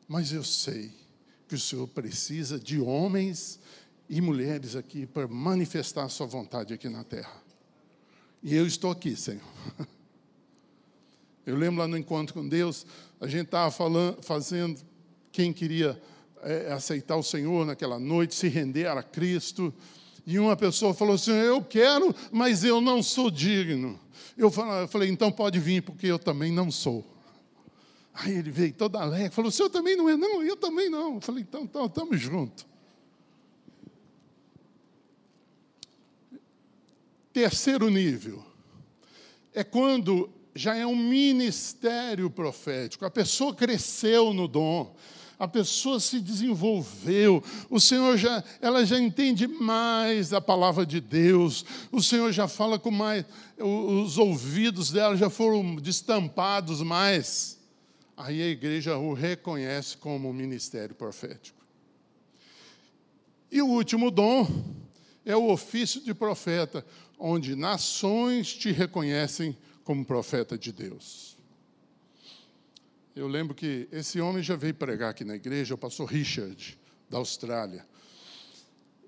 mas 0.08 0.32
eu 0.32 0.44
sei 0.44 0.92
que 1.48 1.54
o 1.54 1.60
Senhor 1.60 1.88
precisa 1.88 2.60
de 2.60 2.80
homens 2.80 3.60
e 4.10 4.20
mulheres 4.20 4.76
aqui 4.76 5.06
para 5.06 5.28
manifestar 5.28 6.06
a 6.06 6.10
sua 6.10 6.26
vontade 6.26 6.74
aqui 6.74 6.90
na 6.90 7.04
terra. 7.04 7.47
E 8.42 8.56
eu 8.56 8.66
estou 8.66 8.92
aqui, 8.92 9.16
Senhor. 9.16 9.42
Eu 11.46 11.56
lembro 11.56 11.80
lá 11.80 11.88
no 11.88 11.98
encontro 11.98 12.34
com 12.34 12.46
Deus, 12.46 12.86
a 13.22 13.28
gente 13.28 13.46
estava 13.46 13.74
fazendo 14.22 14.82
quem 15.32 15.54
queria 15.54 15.98
é, 16.42 16.74
aceitar 16.74 17.16
o 17.16 17.24
Senhor 17.24 17.66
naquela 17.66 17.98
noite, 17.98 18.36
se 18.36 18.50
render 18.50 18.86
a 18.88 19.02
Cristo. 19.02 19.74
E 20.26 20.38
uma 20.38 20.58
pessoa 20.58 20.94
falou 20.94 21.16
assim: 21.16 21.32
Eu 21.32 21.64
quero, 21.64 22.14
mas 22.34 22.66
eu 22.66 22.82
não 22.82 23.02
sou 23.02 23.32
digno. 23.32 23.98
Eu 24.38 24.52
falei: 24.90 25.10
Então 25.10 25.32
pode 25.32 25.58
vir, 25.58 25.82
porque 25.82 26.08
eu 26.08 26.20
também 26.20 26.52
não 26.52 26.70
sou. 26.70 27.06
Aí 28.14 28.34
ele 28.34 28.52
veio 28.52 28.74
todo 28.74 28.98
alegre, 28.98 29.30
falou: 29.30 29.50
O 29.50 29.52
senhor 29.52 29.70
também 29.70 29.96
não 29.96 30.10
é? 30.10 30.18
Não, 30.18 30.44
eu 30.44 30.58
também 30.58 30.90
não. 30.90 31.16
Eu 31.16 31.22
falei: 31.22 31.44
Então, 31.48 31.64
então 31.64 31.86
estamos 31.86 32.20
juntos. 32.20 32.66
Terceiro 37.38 37.88
nível 37.92 38.44
é 39.54 39.64
quando 39.64 40.28
já 40.56 40.76
é 40.76 40.88
um 40.88 40.96
ministério 40.96 42.32
profético, 42.32 43.06
a 43.06 43.12
pessoa 43.12 43.54
cresceu 43.54 44.34
no 44.34 44.48
dom, 44.48 44.96
a 45.38 45.48
pessoa 45.48 46.00
se 46.00 46.20
desenvolveu, 46.20 47.44
o 47.70 47.80
Senhor 47.80 48.18
já, 48.18 48.44
ela 48.60 48.84
já 48.84 49.00
entende 49.00 49.46
mais 49.46 50.34
a 50.34 50.42
palavra 50.42 50.84
de 50.84 51.00
Deus, 51.00 51.64
o 51.92 52.02
Senhor 52.02 52.32
já 52.32 52.48
fala 52.48 52.80
com 52.80 52.90
mais, 52.90 53.24
os 53.60 54.18
ouvidos 54.18 54.90
dela 54.90 55.16
já 55.16 55.30
foram 55.30 55.76
destampados 55.76 56.82
mais. 56.82 57.60
Aí 58.18 58.42
a 58.42 58.48
igreja 58.48 58.98
o 58.98 59.14
reconhece 59.14 59.96
como 59.96 60.34
ministério 60.34 60.96
profético. 60.96 61.64
E 63.52 63.62
o 63.62 63.68
último 63.68 64.10
dom 64.10 64.48
é 65.24 65.36
o 65.36 65.52
ofício 65.52 66.02
de 66.02 66.16
profeta 66.16 66.84
onde 67.18 67.56
nações 67.56 68.54
te 68.54 68.72
reconhecem 68.72 69.58
como 69.84 70.06
profeta 70.06 70.58
de 70.58 70.72
Deus. 70.72 71.38
Eu 73.16 73.28
lembro 73.28 73.56
que 73.56 73.88
esse 73.92 74.22
homem 74.22 74.44
já 74.44 74.56
veio 74.56 74.76
pregar 74.76 75.10
aqui 75.10 75.24
na 75.24 75.36
igreja, 75.36 75.74
o 75.74 75.78
pastor 75.78 76.08
Richard, 76.08 76.78
da 77.10 77.18
Austrália. 77.18 77.86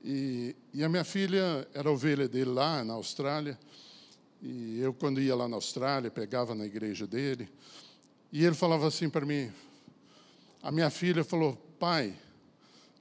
E, 0.04 0.56
e, 0.74 0.84
a 0.84 0.90
minha 0.90 1.04
filha 1.04 1.68
era 1.74 1.92
ovelha 1.92 2.28
dele 2.28 2.50
lá 2.50 2.84
na 2.84 2.94
Austrália. 2.94 3.60
E 4.42 4.80
eu, 4.80 4.94
quando 4.94 5.22
ia 5.22 5.36
lá 5.36 5.48
na 5.48 5.58
Austrália, 5.58 6.10
pegava 6.10 6.56
na 6.56 6.66
igreja 6.66 7.06
dele. 7.06 7.50
E 8.32 8.44
ele 8.44 8.56
falava 8.56 8.88
assim 8.88 9.10
para 9.10 9.26
mim: 9.26 9.52
a 10.64 10.72
minha 10.72 10.90
filha 10.90 11.24
falou, 11.24 11.56
pai, 11.78 12.16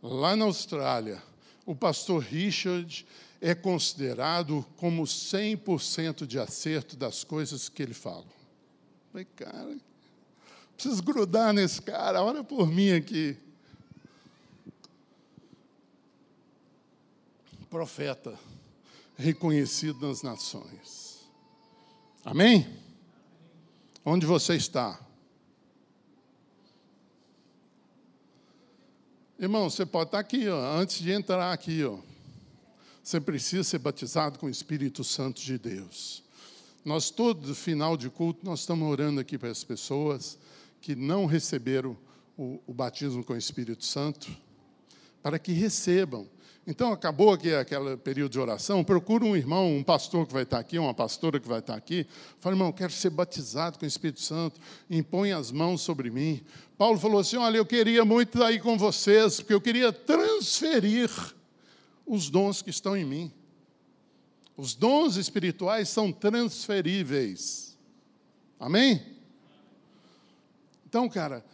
lá 0.03 0.37
na 0.37 0.45
Austrália, 0.45 1.23
o 1.65 1.75
pastor 1.75 2.23
Richard 2.23 3.07
é 3.41 3.55
considerado 3.55 4.65
como 4.77 5.05
100% 5.05 6.27
de 6.27 6.39
acerto 6.39 6.97
das 6.97 7.23
coisas 7.23 7.69
que 7.69 7.83
ele 7.83 7.95
fala. 7.95 8.27
Falei, 9.13 9.27
cara, 9.37 9.77
preciso 10.75 11.03
grudar 11.03 11.53
nesse 11.53 11.81
cara, 11.81 12.23
olha 12.23 12.43
por 12.43 12.67
mim 12.69 12.93
aqui. 12.93 13.37
Profeta, 17.71 18.39
reconhecido 19.17 20.09
nas 20.09 20.23
nações. 20.23 21.19
Amém? 22.25 22.67
Onde 24.05 24.27
você 24.27 24.55
está? 24.55 24.99
Irmão, 29.39 29.71
você 29.71 29.87
pode 29.87 30.09
estar 30.09 30.19
aqui, 30.19 30.49
ó, 30.49 30.77
antes 30.77 30.99
de 30.99 31.13
entrar 31.13 31.53
aqui, 31.53 31.85
ó. 31.85 31.99
Você 33.09 33.23
precisa 33.23 33.65
ser 33.65 33.79
batizado 33.79 34.39
com 34.39 34.45
o 34.45 34.51
Espírito 34.51 35.03
Santo 35.03 35.41
de 35.41 35.57
Deus. 35.57 36.23
Nós, 36.85 37.09
todo 37.09 37.55
final 37.55 37.97
de 37.97 38.11
culto, 38.11 38.45
nós 38.45 38.61
estamos 38.61 38.87
orando 38.87 39.19
aqui 39.19 39.39
para 39.39 39.49
as 39.49 39.65
pessoas 39.65 40.39
que 40.79 40.95
não 40.95 41.25
receberam 41.25 41.97
o, 42.37 42.61
o 42.67 42.75
batismo 42.75 43.25
com 43.25 43.33
o 43.33 43.37
Espírito 43.39 43.83
Santo, 43.83 44.31
para 45.23 45.39
que 45.39 45.53
recebam. 45.53 46.29
Então, 46.67 46.93
acabou 46.93 47.33
aqui 47.33 47.55
aquele 47.55 47.97
período 47.97 48.33
de 48.33 48.41
oração, 48.41 48.85
procura 48.85 49.25
um 49.25 49.35
irmão, 49.35 49.75
um 49.75 49.83
pastor 49.83 50.27
que 50.27 50.35
vai 50.35 50.43
estar 50.43 50.59
aqui, 50.59 50.79
uma 50.79 50.93
pastora 50.93 51.41
que 51.41 51.49
vai 51.49 51.61
estar 51.61 51.77
aqui. 51.77 52.07
Fala, 52.41 52.57
irmão, 52.57 52.71
quero 52.71 52.93
ser 52.93 53.09
batizado 53.09 53.79
com 53.79 53.87
o 53.87 53.89
Espírito 53.89 54.21
Santo, 54.21 54.61
impõe 54.91 55.33
as 55.33 55.51
mãos 55.51 55.81
sobre 55.81 56.11
mim. 56.11 56.43
Paulo 56.77 56.99
falou 56.99 57.21
assim: 57.21 57.39
olha, 57.39 57.57
eu 57.57 57.65
queria 57.65 58.05
muito 58.05 58.35
estar 58.35 58.49
aí 58.49 58.61
com 58.61 58.77
vocês, 58.77 59.37
porque 59.37 59.55
eu 59.55 59.63
queria 59.63 59.91
transferir 59.95 61.38
os 62.09 62.31
dons 62.31 62.63
que 62.63 62.71
estão 62.71 62.97
em 62.97 63.05
mim. 63.05 63.33
Os 64.57 64.75
dons 64.75 65.17
espirituais 65.17 65.89
são 65.89 66.11
transferíveis. 66.11 67.79
Amém? 68.59 69.01
Então, 70.85 71.09
cara, 71.09 71.45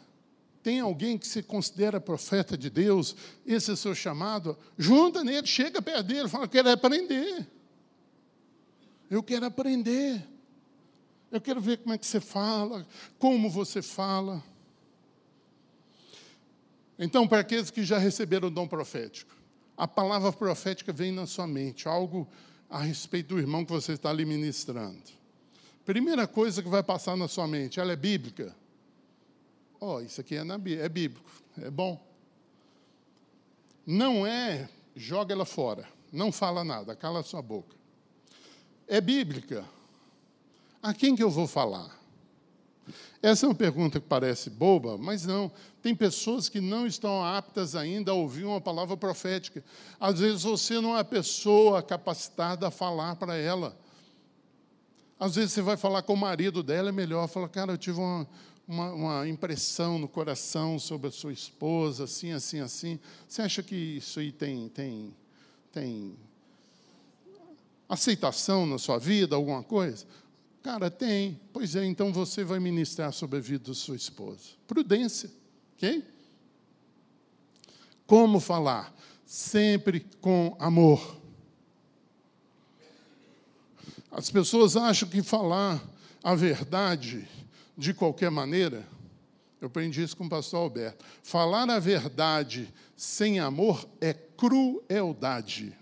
Tem 0.65 0.81
alguém 0.81 1.19
que 1.19 1.29
se 1.29 1.43
considera 1.43 2.01
profeta 2.01 2.57
de 2.57 2.71
Deus, 2.71 3.15
esse 3.45 3.71
é 3.71 3.77
seu 3.77 3.95
chamado, 3.95 4.57
junta 4.79 5.23
nele, 5.23 5.47
chega 5.47 5.83
perto 5.83 6.05
dele, 6.05 6.27
fala: 6.27 6.45
Eu 6.45 6.49
quero 6.49 6.71
aprender. 6.71 7.47
Eu 9.11 9.23
quero 9.23 9.45
aprender. 9.45 10.27
Eu 11.31 11.39
quero 11.39 11.61
ver 11.61 11.77
como 11.77 11.95
é 11.95 11.99
que 11.99 12.07
você 12.07 12.19
fala, 12.19 12.87
como 13.19 13.51
você 13.51 13.83
fala. 13.83 14.43
Então, 16.99 17.29
para 17.29 17.41
aqueles 17.41 17.71
que 17.71 17.85
já 17.85 17.99
receberam 17.99 18.49
o 18.49 18.51
dom 18.51 18.67
profético, 18.67 19.37
a 19.77 19.89
palavra 19.89 20.33
profética 20.33 20.93
vem 20.93 21.13
na 21.13 21.27
sua 21.27 21.47
mente, 21.47 21.89
algo 21.89 22.29
a 22.71 22.81
respeito 22.81 23.29
do 23.29 23.39
irmão 23.39 23.65
que 23.65 23.73
você 23.73 23.93
está 23.93 24.11
ali 24.11 24.25
ministrando. 24.25 25.03
Primeira 25.85 26.27
coisa 26.27 26.63
que 26.63 26.69
vai 26.69 26.83
passar 26.83 27.17
na 27.17 27.29
sua 27.29 27.47
mente, 27.47 27.79
ela 27.79 27.93
é 27.93 27.97
bíblica? 27.97 28.55
Ó, 29.81 29.97
oh, 29.97 30.01
isso 30.01 30.21
aqui 30.21 30.37
é, 30.37 30.45
na, 30.45 30.55
é 30.55 30.89
bíblico, 30.89 31.31
é 31.61 31.71
bom. 31.71 32.03
Não 33.87 34.27
é, 34.27 34.69
joga 34.97 35.35
ela 35.35 35.45
fora, 35.45 35.87
não 36.13 36.33
fala 36.33 36.65
nada, 36.65 36.97
cala 36.97 37.21
a 37.21 37.25
sua 37.25 37.43
boca. 37.43 37.77
É 38.89 39.01
bíblica? 39.01 39.65
A 40.83 40.95
quem 40.95 41.15
que 41.17 41.23
eu 41.23 41.31
vou 41.31 41.47
falar? 41.47 42.04
Essa 43.23 43.47
é 43.47 43.49
uma 43.49 43.55
pergunta 43.55 44.01
que 44.01 44.07
parece 44.07 44.51
boba, 44.51 44.99
mas 44.99 45.25
não. 45.25 45.51
Tem 45.83 45.95
pessoas 45.95 46.49
que 46.49 46.61
não 46.61 46.87
estão 46.87 47.25
aptas 47.25 47.75
ainda 47.75 48.11
a 48.11 48.15
ouvir 48.15 48.45
uma 48.45 48.61
palavra 48.61 48.97
profética. 48.97 49.65
Às 49.99 50.21
vezes 50.21 50.43
você 50.43 50.81
não 50.81 50.97
é 50.97 51.01
a 51.01 51.05
pessoa 51.05 51.83
capacitada 51.83 52.69
a 52.69 52.71
falar 52.71 53.17
para 53.17 53.37
ela. 53.37 53.77
Às 55.19 55.37
vezes 55.37 55.53
você 55.53 55.63
vai 55.63 55.77
falar 55.77 56.03
com 56.03 56.15
o 56.15 56.17
marido 56.17 56.63
dela, 56.63 56.89
é 56.89 56.93
melhor 56.93 57.29
falar, 57.29 57.49
cara, 57.49 57.73
eu 57.73 57.79
tive 57.79 57.99
uma, 57.99 58.27
uma, 58.67 58.93
uma, 58.93 59.29
impressão 59.29 59.99
no 59.99 60.09
coração 60.09 60.79
sobre 60.79 61.09
a 61.09 61.13
sua 61.13 61.33
esposa, 61.33 62.05
assim, 62.05 62.33
assim, 62.33 62.61
assim. 62.61 62.99
Você 63.29 63.43
acha 63.43 63.63
que 63.63 63.75
isso 63.75 64.21
aí 64.21 64.33
tem, 64.33 64.69
tem, 64.69 65.15
tem 65.73 66.17
aceitação 67.89 68.67
na 68.67 68.79
sua 68.79 68.99
vida, 68.99 69.37
alguma 69.37 69.63
coisa? 69.63 70.05
Cara, 70.65 70.91
tem. 70.91 71.39
Pois 71.53 71.77
é, 71.77 71.85
então 71.85 72.11
você 72.11 72.43
vai 72.43 72.59
ministrar 72.59 73.13
sobre 73.13 73.37
a 73.37 73.43
vida 73.43 73.69
da 73.69 73.75
sua 73.75 73.97
esposa. 73.97 74.49
Prudência, 74.67 75.31
ok? 75.77 76.03
Como 78.07 78.41
falar? 78.41 78.91
Sempre 79.27 80.01
com 80.23 80.57
amor. 80.59 81.21
As 84.11 84.31
pessoas 84.31 84.75
acham 84.75 85.07
que 85.07 85.23
falar 85.23 85.87
a 86.23 86.35
verdade 86.35 87.29
de 87.77 87.93
qualquer 87.93 88.31
maneira, 88.31 88.89
eu 89.61 89.67
aprendi 89.67 90.03
isso 90.03 90.17
com 90.17 90.25
o 90.25 90.31
pastor 90.31 90.61
Alberto. 90.61 91.05
Falar 91.23 91.69
a 91.69 91.79
verdade 91.79 92.73
sem 92.97 93.39
amor 93.39 93.87
é 94.01 94.15
crueldade. 94.15 95.77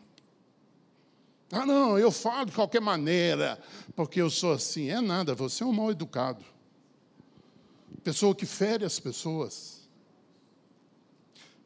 Ah, 1.55 1.67
não, 1.67 1.99
eu 1.99 2.11
falo 2.11 2.47
de 2.47 2.53
qualquer 2.53 2.81
maneira, 2.81 3.61
porque 3.95 4.23
eu 4.23 4.31
sou 4.31 4.53
assim. 4.53 4.89
É 4.89 5.03
nada, 5.03 5.35
você 5.35 5.63
é 5.63 5.67
um 5.67 5.73
mal 5.73 5.91
educado. 5.91 6.43
Pessoa 8.03 8.35
que 8.35 8.47
fere 8.47 8.87
as 8.87 8.99
pessoas. 8.99 9.83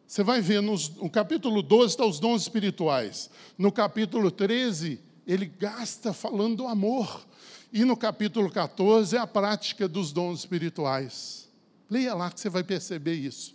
Você 0.04 0.24
vai 0.24 0.40
ver 0.40 0.60
nos, 0.60 0.88
no 0.88 1.08
capítulo 1.08 1.62
12 1.62 1.92
está 1.92 2.04
os 2.04 2.18
dons 2.18 2.42
espirituais. 2.42 3.30
No 3.56 3.70
capítulo 3.70 4.28
13, 4.28 5.00
ele 5.24 5.46
gasta 5.46 6.12
falando 6.12 6.56
do 6.56 6.66
amor. 6.66 7.24
E 7.72 7.84
no 7.84 7.96
capítulo 7.96 8.50
14 8.50 9.16
é 9.16 9.20
a 9.20 9.26
prática 9.26 9.86
dos 9.86 10.10
dons 10.10 10.40
espirituais. 10.40 11.48
Leia 11.88 12.12
lá 12.12 12.28
que 12.30 12.40
você 12.40 12.48
vai 12.48 12.64
perceber 12.64 13.14
isso. 13.14 13.54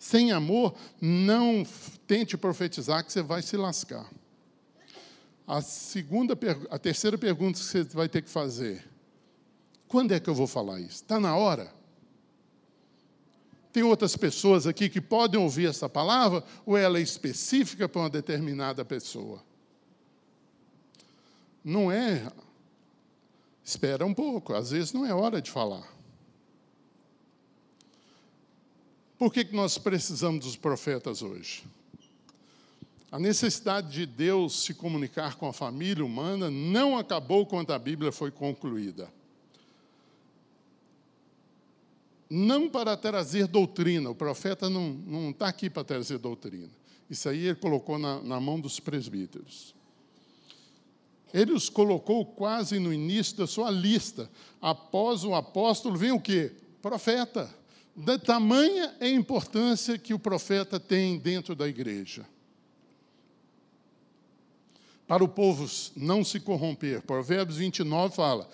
Sem 0.00 0.32
amor, 0.32 0.74
não 1.00 1.64
tente 2.08 2.36
profetizar 2.36 3.04
que 3.04 3.12
você 3.12 3.22
vai 3.22 3.40
se 3.40 3.56
lascar. 3.56 4.10
A 5.50 5.60
segunda, 5.62 6.38
a 6.70 6.78
terceira 6.78 7.18
pergunta 7.18 7.58
que 7.58 7.64
você 7.64 7.82
vai 7.82 8.08
ter 8.08 8.22
que 8.22 8.30
fazer: 8.30 8.88
quando 9.88 10.12
é 10.12 10.20
que 10.20 10.30
eu 10.30 10.34
vou 10.34 10.46
falar 10.46 10.78
isso? 10.78 11.02
Está 11.02 11.18
na 11.18 11.34
hora? 11.34 11.74
Tem 13.72 13.82
outras 13.82 14.16
pessoas 14.16 14.64
aqui 14.68 14.88
que 14.88 15.00
podem 15.00 15.40
ouvir 15.40 15.66
essa 15.66 15.88
palavra 15.88 16.44
ou 16.64 16.76
ela 16.76 16.98
é 16.98 17.02
específica 17.02 17.88
para 17.88 18.02
uma 18.02 18.08
determinada 18.08 18.84
pessoa? 18.84 19.42
Não 21.64 21.90
é. 21.90 22.30
Espera 23.64 24.06
um 24.06 24.14
pouco, 24.14 24.54
às 24.54 24.70
vezes 24.70 24.92
não 24.92 25.04
é 25.04 25.12
hora 25.12 25.42
de 25.42 25.50
falar. 25.50 25.92
Por 29.18 29.32
que, 29.32 29.44
que 29.44 29.56
nós 29.56 29.78
precisamos 29.78 30.44
dos 30.44 30.54
profetas 30.54 31.22
hoje? 31.22 31.64
A 33.10 33.18
necessidade 33.18 33.90
de 33.90 34.06
Deus 34.06 34.62
se 34.62 34.72
comunicar 34.72 35.34
com 35.34 35.48
a 35.48 35.52
família 35.52 36.04
humana 36.04 36.48
não 36.48 36.96
acabou 36.96 37.44
quando 37.44 37.72
a 37.72 37.78
Bíblia 37.78 38.12
foi 38.12 38.30
concluída. 38.30 39.12
Não 42.28 42.68
para 42.68 42.96
trazer 42.96 43.48
doutrina, 43.48 44.08
o 44.08 44.14
profeta 44.14 44.70
não 44.70 45.30
está 45.30 45.48
aqui 45.48 45.68
para 45.68 45.82
trazer 45.82 46.18
doutrina. 46.18 46.70
Isso 47.08 47.28
aí 47.28 47.46
ele 47.46 47.56
colocou 47.56 47.98
na, 47.98 48.22
na 48.22 48.40
mão 48.40 48.60
dos 48.60 48.78
presbíteros. 48.78 49.74
Ele 51.34 51.52
os 51.52 51.68
colocou 51.68 52.24
quase 52.24 52.78
no 52.78 52.92
início 52.92 53.36
da 53.36 53.46
sua 53.48 53.72
lista. 53.72 54.30
Após 54.60 55.24
o 55.24 55.34
apóstolo 55.34 55.96
vem 55.96 56.12
o 56.12 56.20
quê? 56.20 56.52
Profeta. 56.80 57.52
Da 57.96 58.16
tamanha 58.16 58.94
é 59.00 59.06
a 59.06 59.10
importância 59.10 59.98
que 59.98 60.14
o 60.14 60.18
profeta 60.18 60.78
tem 60.78 61.18
dentro 61.18 61.56
da 61.56 61.66
igreja 61.66 62.24
para 65.10 65.24
o 65.24 65.28
povo 65.28 65.68
não 65.96 66.22
se 66.22 66.38
corromper. 66.38 67.02
Provérbios 67.02 67.58
29 67.58 68.14
fala: 68.14 68.48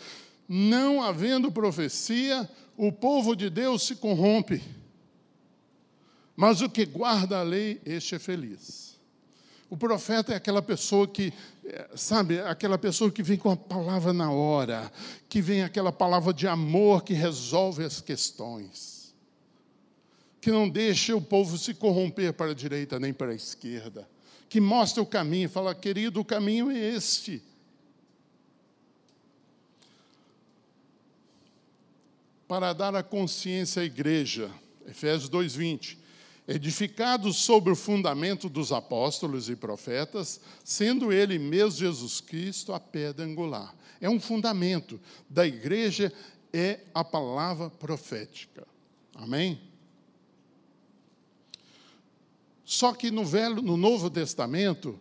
Não 0.49 1.03
havendo 1.03 1.53
profecia, 1.53 2.49
o 2.79 2.90
povo 2.90 3.37
de 3.37 3.51
Deus 3.51 3.83
se 3.83 3.97
corrompe. 3.97 4.62
Mas 6.35 6.62
o 6.62 6.71
que 6.71 6.87
guarda 6.87 7.40
a 7.40 7.42
lei, 7.42 7.79
este 7.85 8.14
é 8.14 8.19
feliz. 8.19 8.99
O 9.69 9.77
profeta 9.77 10.33
é 10.33 10.37
aquela 10.37 10.62
pessoa 10.62 11.07
que, 11.07 11.31
é, 11.62 11.90
sabe, 11.95 12.40
aquela 12.40 12.79
pessoa 12.79 13.11
que 13.11 13.23
vem 13.23 13.37
com 13.37 13.51
a 13.51 13.57
palavra 13.57 14.14
na 14.14 14.31
hora, 14.31 14.90
que 15.29 15.42
vem 15.42 15.62
aquela 15.62 15.92
palavra 15.92 16.33
de 16.33 16.49
amor 16.49 17.05
que 17.05 17.12
resolve 17.12 17.85
as 17.85 18.01
questões, 18.01 19.14
que 20.40 20.51
não 20.51 20.71
deixa 20.71 21.14
o 21.14 21.21
povo 21.21 21.59
se 21.59 21.75
corromper 21.75 22.33
para 22.33 22.53
a 22.53 22.55
direita 22.55 22.99
nem 22.99 23.12
para 23.12 23.33
a 23.33 23.35
esquerda 23.35 24.09
que 24.48 24.61
mostra 24.61 25.02
o 25.02 25.06
caminho, 25.06 25.48
fala, 25.48 25.74
querido, 25.74 26.20
o 26.20 26.24
caminho 26.24 26.70
é 26.70 26.78
este. 26.78 27.42
Para 32.46 32.72
dar 32.72 32.94
a 32.94 33.02
consciência 33.02 33.82
à 33.82 33.85
igreja, 33.85 34.50
Efésios 34.87 35.28
2:20, 35.28 35.98
edificados 36.46 37.38
sobre 37.38 37.72
o 37.72 37.76
fundamento 37.76 38.48
dos 38.48 38.70
apóstolos 38.70 39.48
e 39.48 39.56
profetas, 39.56 40.40
sendo 40.64 41.12
ele 41.12 41.38
mesmo 41.38 41.80
Jesus 41.80 42.20
Cristo 42.20 42.72
a 42.72 42.78
pedra 42.78 43.24
angular. 43.24 43.74
É 44.00 44.09
um 44.09 44.20
fundamento 44.20 45.00
da 45.28 45.46
igreja 45.46 46.12
é 46.52 46.80
a 46.94 47.02
palavra 47.02 47.68
profética. 47.68 48.66
Amém? 49.14 49.61
Só 52.66 52.92
que 52.92 53.12
no 53.12 53.24
Velho, 53.24 53.62
no 53.62 53.76
Novo 53.76 54.11
Testamento, 54.11 54.98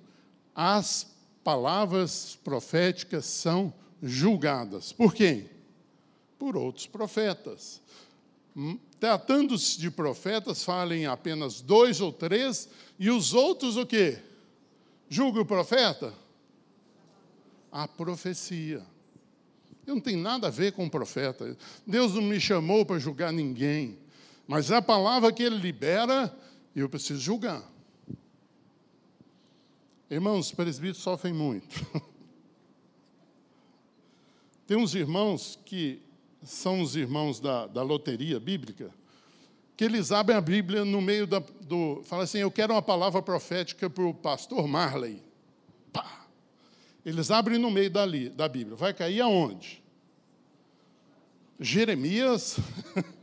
as 0.53 1.07
palavras 1.43 2.37
proféticas 2.43 3.25
são 3.25 3.73
julgadas. 4.03 4.93
Por 4.93 5.15
quem? 5.15 5.49
Por 6.37 6.55
outros 6.55 6.85
profetas. 6.85 7.81
Hum, 8.55 8.77
tratando-se 8.99 9.79
de 9.79 9.89
profetas, 9.89 10.63
falem 10.63 11.07
apenas 11.07 11.59
dois 11.59 11.99
ou 11.99 12.13
três, 12.13 12.69
e 12.99 13.09
os 13.09 13.33
outros 13.33 13.77
o 13.77 13.85
quê? 13.85 14.19
Julga 15.09 15.41
o 15.41 15.45
profeta? 15.45 16.13
A 17.71 17.87
profecia. 17.87 18.85
Eu 19.87 19.95
não 19.95 20.01
tenho 20.01 20.19
nada 20.19 20.47
a 20.47 20.51
ver 20.51 20.73
com 20.73 20.87
profeta. 20.87 21.57
Deus 21.85 22.13
não 22.13 22.21
me 22.21 22.39
chamou 22.39 22.85
para 22.85 22.99
julgar 22.99 23.33
ninguém. 23.33 23.97
Mas 24.47 24.71
a 24.71 24.83
palavra 24.83 25.33
que 25.33 25.41
ele 25.41 25.57
libera 25.57 26.31
eu 26.81 26.89
preciso 26.89 27.19
julgar. 27.19 27.63
Irmãos, 30.09 30.47
os 30.47 30.51
presbíteros 30.51 31.01
sofrem 31.01 31.33
muito. 31.33 31.85
Tem 34.67 34.77
uns 34.77 34.93
irmãos 34.95 35.59
que 35.65 36.01
são 36.43 36.81
os 36.81 36.95
irmãos 36.95 37.39
da, 37.39 37.67
da 37.67 37.81
loteria 37.81 38.39
bíblica, 38.39 38.91
que 39.75 39.83
eles 39.83 40.11
abrem 40.11 40.37
a 40.37 40.41
Bíblia 40.41 40.85
no 40.85 41.01
meio 41.01 41.27
da, 41.27 41.39
do. 41.39 42.01
Fala 42.03 42.23
assim: 42.23 42.39
Eu 42.39 42.51
quero 42.51 42.73
uma 42.73 42.81
palavra 42.81 43.21
profética 43.21 43.89
para 43.89 44.03
o 44.03 44.13
pastor 44.13 44.67
Marley. 44.67 45.21
Pá! 45.91 46.25
Eles 47.05 47.29
abrem 47.29 47.59
no 47.59 47.69
meio 47.69 47.89
dali, 47.89 48.29
da 48.29 48.47
Bíblia. 48.47 48.75
Vai 48.75 48.93
cair 48.93 49.21
aonde? 49.21 49.83
Jeremias, 51.59 52.57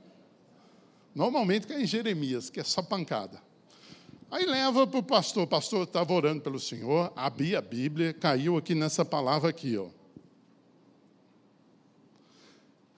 Normalmente 1.14 1.66
cai 1.66 1.83
em 1.83 1.87
Jeremias, 1.87 2.48
que 2.48 2.61
é 2.61 2.64
só 2.64 2.83
pancada. 2.83 3.42
Aí 4.31 4.46
leva 4.46 4.87
para 4.87 4.98
o 4.98 5.03
pastor. 5.03 5.46
Pastor 5.46 5.85
estava 5.85 6.12
orando 6.12 6.40
pelo 6.40 6.59
Senhor, 6.59 7.12
abria 7.14 7.59
a 7.59 7.62
Bíblia, 7.62 8.14
caiu 8.14 8.57
aqui 8.57 8.75
nessa 8.75 9.05
palavra 9.05 9.51
aqui, 9.51 9.77
ó. 9.77 9.88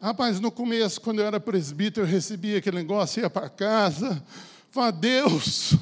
Rapaz, 0.01 0.39
no 0.39 0.53
começo, 0.53 1.01
quando 1.01 1.21
eu 1.21 1.27
era 1.27 1.41
presbítero, 1.41 2.07
eu 2.07 2.11
recebia 2.11 2.59
aquele 2.59 2.77
negócio, 2.77 3.23
ia 3.23 3.31
para 3.31 3.49
casa, 3.49 4.23
falava, 4.71 4.93
Deus, 4.93 5.75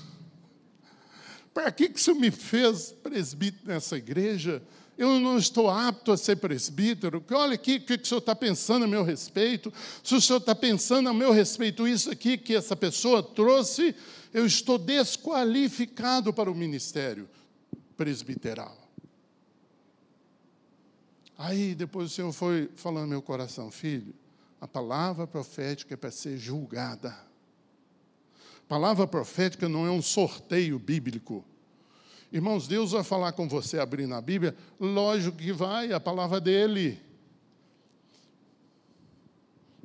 para 1.53 1.71
que, 1.73 1.89
que 1.89 2.11
o 2.11 2.15
me 2.15 2.31
fez 2.31 2.93
presbítero 3.03 3.67
nessa 3.67 3.97
igreja? 3.97 4.63
Eu 4.97 5.19
não 5.19 5.39
estou 5.39 5.71
apto 5.71 6.13
a 6.13 6.17
ser 6.17 6.37
presbítero. 6.37 7.25
Olha 7.31 7.55
aqui 7.55 7.77
o 7.77 7.81
que 7.81 7.95
o 7.95 8.07
senhor 8.07 8.19
está 8.19 8.37
pensando 8.37 8.85
a 8.85 8.89
meu 8.89 9.03
respeito. 9.03 9.73
Se 10.03 10.15
o 10.15 10.21
senhor 10.21 10.39
está 10.39 10.55
pensando 10.55 11.09
a 11.09 11.15
meu 11.15 11.33
respeito 11.33 11.89
isso 11.89 12.11
aqui 12.11 12.37
que 12.37 12.55
essa 12.55 12.77
pessoa 12.77 13.23
trouxe, 13.23 13.95
eu 14.33 14.47
estou 14.47 14.79
desqualificado 14.79 16.33
para 16.33 16.51
o 16.51 16.55
ministério 16.55 17.29
presbiteral. 17.97 18.77
Aí 21.37 21.75
depois 21.75 22.11
o 22.11 22.15
Senhor 22.15 22.33
foi 22.33 22.71
falando 22.77 23.03
no 23.03 23.09
meu 23.09 23.23
coração, 23.23 23.71
filho, 23.71 24.15
a 24.61 24.69
palavra 24.69 25.27
profética 25.27 25.95
é 25.95 25.97
para 25.97 26.11
ser 26.11 26.37
julgada. 26.37 27.11
A 27.11 28.69
palavra 28.69 29.07
profética 29.09 29.69
não 29.69 29.85
é 29.85 29.91
um 29.91 30.01
sorteio 30.01 30.79
bíblico. 30.79 31.45
Irmãos, 32.33 32.67
Deus 32.67 32.93
vai 32.93 33.05
falar 33.05 33.33
com 33.33 33.47
você 33.47 33.79
abrindo 33.79 34.15
a 34.15 34.21
Bíblia, 34.21 34.57
lógico 34.81 35.37
que 35.37 35.53
vai, 35.53 35.93
a 35.93 36.01
palavra 36.01 36.41
dele. 36.41 36.99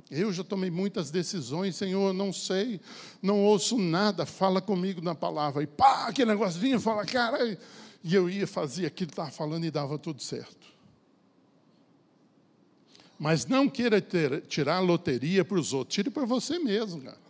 Eu 0.09 0.31
já 0.31 0.45
tomei 0.45 0.71
muitas 0.71 1.11
decisões, 1.11 1.75
Senhor, 1.75 2.13
não 2.13 2.31
sei, 2.31 2.79
não 3.21 3.43
ouço 3.43 3.77
nada, 3.77 4.25
fala 4.25 4.61
comigo 4.61 5.01
na 5.01 5.13
palavra. 5.13 5.61
E 5.61 5.67
pá, 5.67 6.07
aquele 6.07 6.31
negócio 6.31 6.57
vinha, 6.57 6.79
fala, 6.79 7.05
cara, 7.05 7.59
e 8.01 8.15
eu 8.15 8.29
ia 8.29 8.47
fazer 8.47 8.85
aquilo 8.85 9.09
que 9.09 9.13
estava 9.13 9.29
falando 9.29 9.65
e 9.65 9.71
dava 9.71 9.97
tudo 9.99 10.21
certo. 10.23 10.67
Mas 13.19 13.45
não 13.45 13.67
queira 13.67 13.99
ter, 13.99 14.41
tirar 14.43 14.77
a 14.77 14.79
loteria 14.79 15.43
para 15.43 15.59
os 15.59 15.73
outros, 15.73 15.95
tire 15.95 16.09
para 16.09 16.23
você 16.23 16.57
mesmo, 16.57 17.01
cara. 17.01 17.26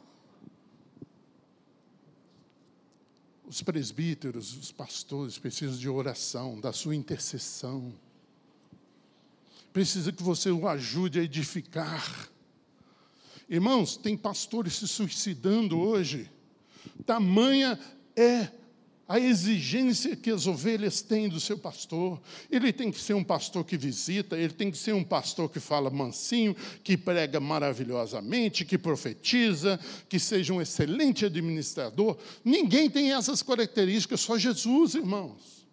Os 3.48 3.62
presbíteros, 3.62 4.58
os 4.58 4.72
pastores 4.74 5.40
precisam 5.40 5.78
de 5.78 5.88
oração, 5.88 6.60
da 6.60 6.74
sua 6.74 6.94
intercessão. 6.94 7.94
Precisa 9.72 10.12
que 10.12 10.22
você 10.22 10.52
o 10.52 10.68
ajude 10.68 11.20
a 11.20 11.24
edificar. 11.24 12.30
Irmãos, 13.50 13.96
tem 13.96 14.18
pastores 14.18 14.76
se 14.76 14.88
suicidando 14.88 15.80
hoje. 15.80 16.30
Tamanha 17.06 17.80
é 18.16 18.52
a 19.08 19.20
exigência 19.20 20.16
que 20.18 20.30
as 20.30 20.48
ovelhas 20.48 21.02
têm 21.02 21.30
do 21.30 21.40
seu 21.40 21.58
pastor. 21.58 22.22
Ele 22.52 22.74
tem 22.74 22.92
que 22.92 23.00
ser 23.00 23.14
um 23.14 23.24
pastor 23.24 23.64
que 23.64 23.78
visita, 23.78 24.38
ele 24.38 24.52
tem 24.52 24.70
que 24.70 24.78
ser 24.78 24.94
um 24.94 25.04
pastor 25.04 25.50
que 25.50 25.62
fala 25.62 25.90
mansinho, 25.90 26.56
que 26.84 26.98
prega 26.98 27.40
maravilhosamente, 27.40 28.66
que 28.66 28.78
profetiza, 28.78 29.80
que 30.10 30.20
seja 30.20 30.54
um 30.54 30.62
excelente 30.62 31.26
administrador. 31.26 32.18
Ninguém 32.44 32.90
tem 32.90 33.14
essas 33.14 33.42
características, 33.42 34.20
só 34.20 34.38
Jesus, 34.38 34.96
irmãos. 34.96 35.66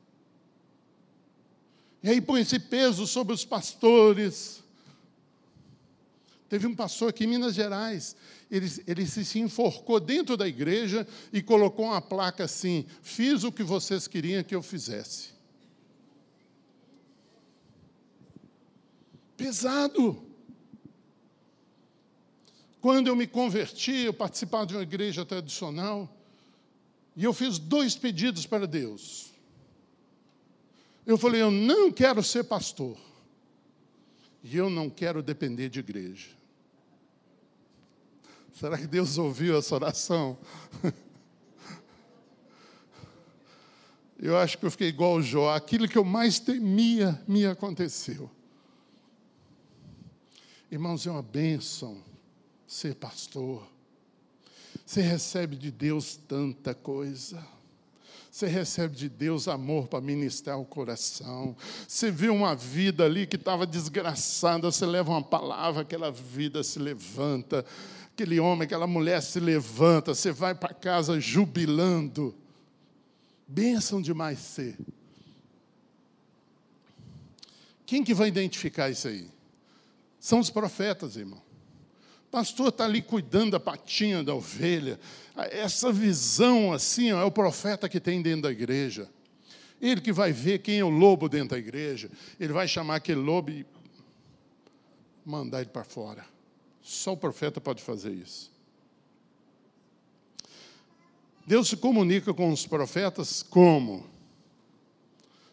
E 2.05 2.11
aí 2.11 2.21
põe 2.21 2.43
esse 2.43 2.61
peso 2.61 3.07
sobre 3.07 3.35
os 3.35 3.45
pastores. 3.45 4.63
Teve 6.49 6.69
um 6.69 6.75
pastor 6.75 7.09
aqui 7.09 7.25
em 7.25 7.29
Minas 7.29 7.55
Gerais, 7.55 8.15
ele, 8.55 8.71
ele 8.87 9.07
se 9.07 9.41
enforcou 9.41 9.99
dentro 9.99 10.37
da 10.37 10.47
igreja 10.47 11.05
e 11.33 11.43
colocou 11.43 11.87
uma 11.87 12.01
placa 12.01 12.45
assim: 12.45 12.87
Fiz 13.03 13.43
o 13.43 13.51
que 13.51 13.65
vocês 13.65 14.07
queriam 14.07 14.45
que 14.45 14.55
eu 14.55 14.63
fizesse. 14.63 15.31
Pesado. 19.37 20.23
Quando 22.81 23.09
eu 23.09 23.17
me 23.17 23.27
converti, 23.27 24.05
eu 24.05 24.15
participava 24.15 24.67
de 24.67 24.75
uma 24.75 24.83
igreja 24.83 25.25
tradicional, 25.25 26.09
e 27.17 27.25
eu 27.25 27.33
fiz 27.33 27.59
dois 27.59 27.97
pedidos 27.97 28.47
para 28.47 28.69
Deus. 28.69 29.33
Eu 31.05 31.19
falei: 31.19 31.43
Eu 31.43 31.51
não 31.51 31.91
quero 31.91 32.23
ser 32.23 32.45
pastor, 32.45 32.97
e 34.45 34.57
eu 34.57 34.71
não 34.71 34.89
quero 34.89 35.25
depender 35.25 35.69
de 35.69 35.81
igreja. 35.81 36.44
Será 38.55 38.79
que 38.79 38.87
Deus 38.87 39.19
ouviu 39.19 39.59
essa 39.59 39.75
oração? 39.75 40.39
Eu 44.17 44.39
acho 44.39 44.57
que 44.57 44.65
eu 44.65 44.71
fiquei 44.71 44.89
igual 44.89 45.17
o 45.17 45.23
Jó. 45.23 45.53
Aquilo 45.53 45.89
que 45.89 45.99
eu 45.99 46.05
mais 46.05 46.39
temia 46.39 47.21
me 47.27 47.45
aconteceu. 47.45 48.31
Irmãos, 50.71 51.05
é 51.05 51.11
uma 51.11 51.21
bênção 51.21 52.01
ser 52.67 52.95
pastor. 52.95 53.67
Você 54.87 55.03
recebe 55.03 55.57
de 55.57 55.73
Deus 55.73 56.17
tanta 56.17 56.75
coisa. 56.75 57.45
Você 58.31 58.47
recebe 58.47 58.97
de 58.97 59.09
Deus 59.09 59.47
amor 59.47 59.89
para 59.89 60.01
ministrar 60.01 60.59
o 60.59 60.65
coração. 60.65 61.57
Você 61.87 62.11
vê 62.11 62.29
uma 62.29 62.55
vida 62.55 63.05
ali 63.05 63.27
que 63.27 63.37
estava 63.37 63.67
desgraçada, 63.67 64.71
você 64.71 64.87
leva 64.87 65.11
uma 65.11 65.23
palavra, 65.23 65.83
aquela 65.83 66.11
vida 66.11 66.63
se 66.63 66.79
levanta 66.79 67.65
aquele 68.15 68.39
homem, 68.39 68.65
aquela 68.65 68.87
mulher 68.87 69.21
se 69.21 69.41
levanta, 69.41 70.15
você 70.15 70.31
vai 70.31 70.55
para 70.55 70.73
casa 70.73 71.19
jubilando. 71.19 72.35
Bênção 73.47 74.01
demais 74.01 74.39
ser. 74.39 74.79
Quem 77.85 78.05
que 78.05 78.15
vai 78.15 78.29
identificar 78.29 78.89
isso 78.89 79.09
aí? 79.09 79.29
São 80.19 80.39
os 80.39 80.49
profetas, 80.49 81.17
irmão. 81.17 81.43
O 82.29 82.31
pastor 82.31 82.69
está 82.69 82.85
ali 82.85 83.03
cuidando 83.03 83.53
da 83.53 83.61
patinha 83.61 84.23
da 84.23 84.35
ovelha. 84.35 84.99
Essa 85.51 85.93
visão 85.93 86.73
assim 86.73 87.13
ó, 87.13 87.21
é 87.21 87.25
o 87.25 87.31
profeta 87.31 87.89
que 87.89 88.01
tem 88.01 88.23
dentro 88.23 88.43
da 88.43 88.53
igreja. 88.53 89.11
Ele 89.81 90.01
que 90.01 90.13
vai 90.13 90.33
ver 90.33 90.61
quem 90.61 90.79
é 90.79 90.85
o 90.85 90.89
lobo 90.89 91.29
dentro 91.29 91.51
da 91.51 91.59
igreja. 91.59 92.11
Ele 92.39 92.53
vai 92.53 92.67
chamar 92.67 92.97
aquele 92.97 93.21
lobo 93.21 93.51
e 93.51 93.67
mandar 95.27 95.61
ele 95.61 95.71
para 95.71 95.85
fora. 95.85 96.34
Só 96.85 97.15
o 97.15 97.17
profeta 97.17 97.63
pode 97.63 97.83
fazer 97.83 98.13
isso. 98.13 98.53
Deus 101.47 101.69
se 101.69 101.79
comunica 101.79 102.35
com 102.35 102.53
os 102.53 102.67
profetas 102.67 103.43
como? 103.43 104.07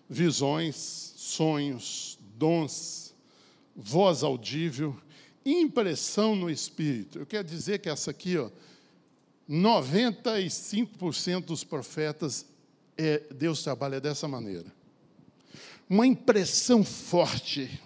Visões, 0.10 0.76
sonhos, 0.76 2.20
dons, 2.36 3.16
voz 3.74 4.24
audível, 4.24 4.94
impressão 5.46 6.36
no 6.36 6.50
espírito. 6.50 7.20
Eu 7.20 7.26
quero 7.26 7.48
dizer 7.48 7.80
que 7.80 7.88
essa 7.88 8.12
aqui, 8.12 8.38
ó, 8.38 8.50
95% 9.50 11.46
dos 11.46 11.64
profetas, 11.64 12.46
é, 12.98 13.20
Deus 13.34 13.64
trabalha 13.64 14.02
dessa 14.02 14.28
maneira. 14.28 14.66
Uma 15.90 16.06
impressão 16.06 16.84
forte, 16.84 17.82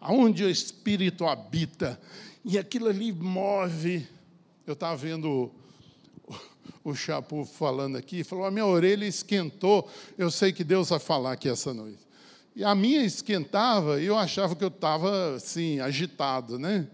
aonde 0.00 0.44
o 0.44 0.50
Espírito 0.50 1.26
habita, 1.26 2.00
e 2.44 2.58
aquilo 2.58 2.88
ali 2.88 3.12
move. 3.12 4.06
Eu 4.66 4.72
estava 4.72 4.96
vendo 4.96 5.52
o, 6.82 6.94
Chapu 6.94 7.44
falando 7.44 7.96
aqui, 7.96 8.24
falou: 8.24 8.44
a 8.46 8.50
minha 8.50 8.66
orelha 8.66 9.04
esquentou, 9.04 9.88
eu 10.16 10.30
sei 10.30 10.52
que 10.52 10.64
Deus 10.64 10.88
vai 10.88 10.98
falar 10.98 11.32
aqui 11.32 11.48
essa 11.48 11.74
noite. 11.74 11.98
E 12.56 12.64
a 12.64 12.74
minha 12.74 13.04
esquentava 13.04 14.00
e 14.00 14.06
eu 14.06 14.16
achava 14.16 14.56
que 14.56 14.64
eu 14.64 14.68
estava 14.68 15.36
assim, 15.36 15.80
agitado, 15.80 16.58
né? 16.58 16.88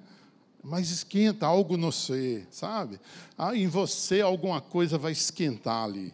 Mas 0.63 0.91
esquenta 0.91 1.47
algo 1.47 1.77
no 1.77 1.93
ser, 1.93 2.47
sabe? 2.51 3.01
Ah, 3.39 3.55
em 3.55 3.69
você 3.69 4.21
alguma 4.21 4.61
coisa 4.61 4.99
vai 4.99 5.13
esquentar 5.13 5.85
ali. 5.85 6.13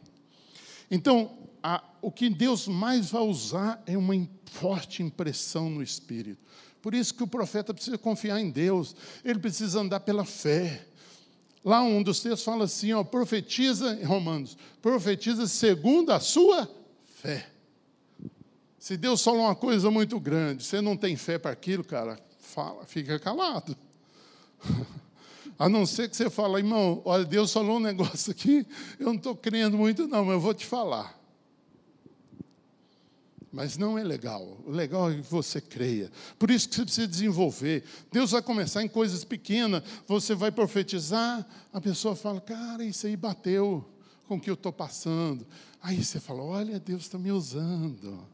Então, 0.90 1.30
a, 1.62 1.82
o 2.02 2.10
que 2.10 2.28
Deus 2.28 2.68
mais 2.68 3.10
vai 3.10 3.22
usar 3.22 3.82
é 3.86 3.96
uma 3.96 4.14
forte 4.44 5.02
impressão 5.02 5.70
no 5.70 5.82
espírito. 5.82 6.40
Por 6.82 6.94
isso 6.94 7.14
que 7.14 7.22
o 7.22 7.28
profeta 7.28 7.72
precisa 7.72 7.96
confiar 7.96 8.40
em 8.40 8.50
Deus, 8.50 8.94
ele 9.24 9.38
precisa 9.38 9.80
andar 9.80 10.00
pela 10.00 10.24
fé. 10.24 10.84
Lá 11.64 11.80
um 11.80 12.02
dos 12.02 12.20
textos 12.20 12.42
fala 12.42 12.64
assim, 12.64 12.92
ó, 12.92 13.04
profetiza, 13.04 13.94
em 13.94 14.04
Romanos, 14.04 14.58
profetiza 14.82 15.46
segundo 15.46 16.10
a 16.10 16.18
sua 16.18 16.68
fé. 17.22 17.48
Se 18.80 18.96
Deus 18.96 19.22
falou 19.22 19.42
uma 19.42 19.54
coisa 19.54 19.88
muito 19.92 20.18
grande, 20.18 20.64
você 20.64 20.80
não 20.80 20.96
tem 20.96 21.16
fé 21.16 21.38
para 21.38 21.52
aquilo, 21.52 21.84
cara, 21.84 22.18
fala, 22.40 22.84
fica 22.84 23.16
calado. 23.20 23.76
A 25.56 25.68
não 25.68 25.86
ser 25.86 26.08
que 26.08 26.16
você 26.16 26.28
fale, 26.28 26.56
irmão, 26.56 27.00
olha, 27.04 27.24
Deus 27.24 27.52
falou 27.52 27.76
um 27.76 27.80
negócio 27.80 28.32
aqui, 28.32 28.66
eu 28.98 29.06
não 29.06 29.14
estou 29.14 29.36
crendo 29.36 29.78
muito, 29.78 30.08
não, 30.08 30.24
mas 30.24 30.34
eu 30.34 30.40
vou 30.40 30.52
te 30.52 30.66
falar. 30.66 31.21
Mas 33.52 33.76
não 33.76 33.98
é 33.98 34.02
legal. 34.02 34.58
O 34.64 34.70
legal 34.70 35.10
é 35.10 35.16
que 35.16 35.30
você 35.30 35.60
creia. 35.60 36.10
Por 36.38 36.50
isso 36.50 36.68
que 36.68 36.74
você 36.74 36.84
precisa 36.84 37.06
desenvolver. 37.06 37.84
Deus 38.10 38.30
vai 38.30 38.40
começar 38.40 38.82
em 38.82 38.88
coisas 38.88 39.24
pequenas. 39.24 39.82
Você 40.08 40.34
vai 40.34 40.50
profetizar, 40.50 41.46
a 41.70 41.80
pessoa 41.80 42.16
fala, 42.16 42.40
cara, 42.40 42.82
isso 42.82 43.06
aí 43.06 43.14
bateu 43.14 43.84
com 44.26 44.36
o 44.36 44.40
que 44.40 44.48
eu 44.48 44.54
estou 44.54 44.72
passando. 44.72 45.46
Aí 45.82 46.02
você 46.02 46.18
fala, 46.18 46.42
olha, 46.42 46.80
Deus 46.80 47.02
está 47.02 47.18
me 47.18 47.30
usando. 47.30 48.26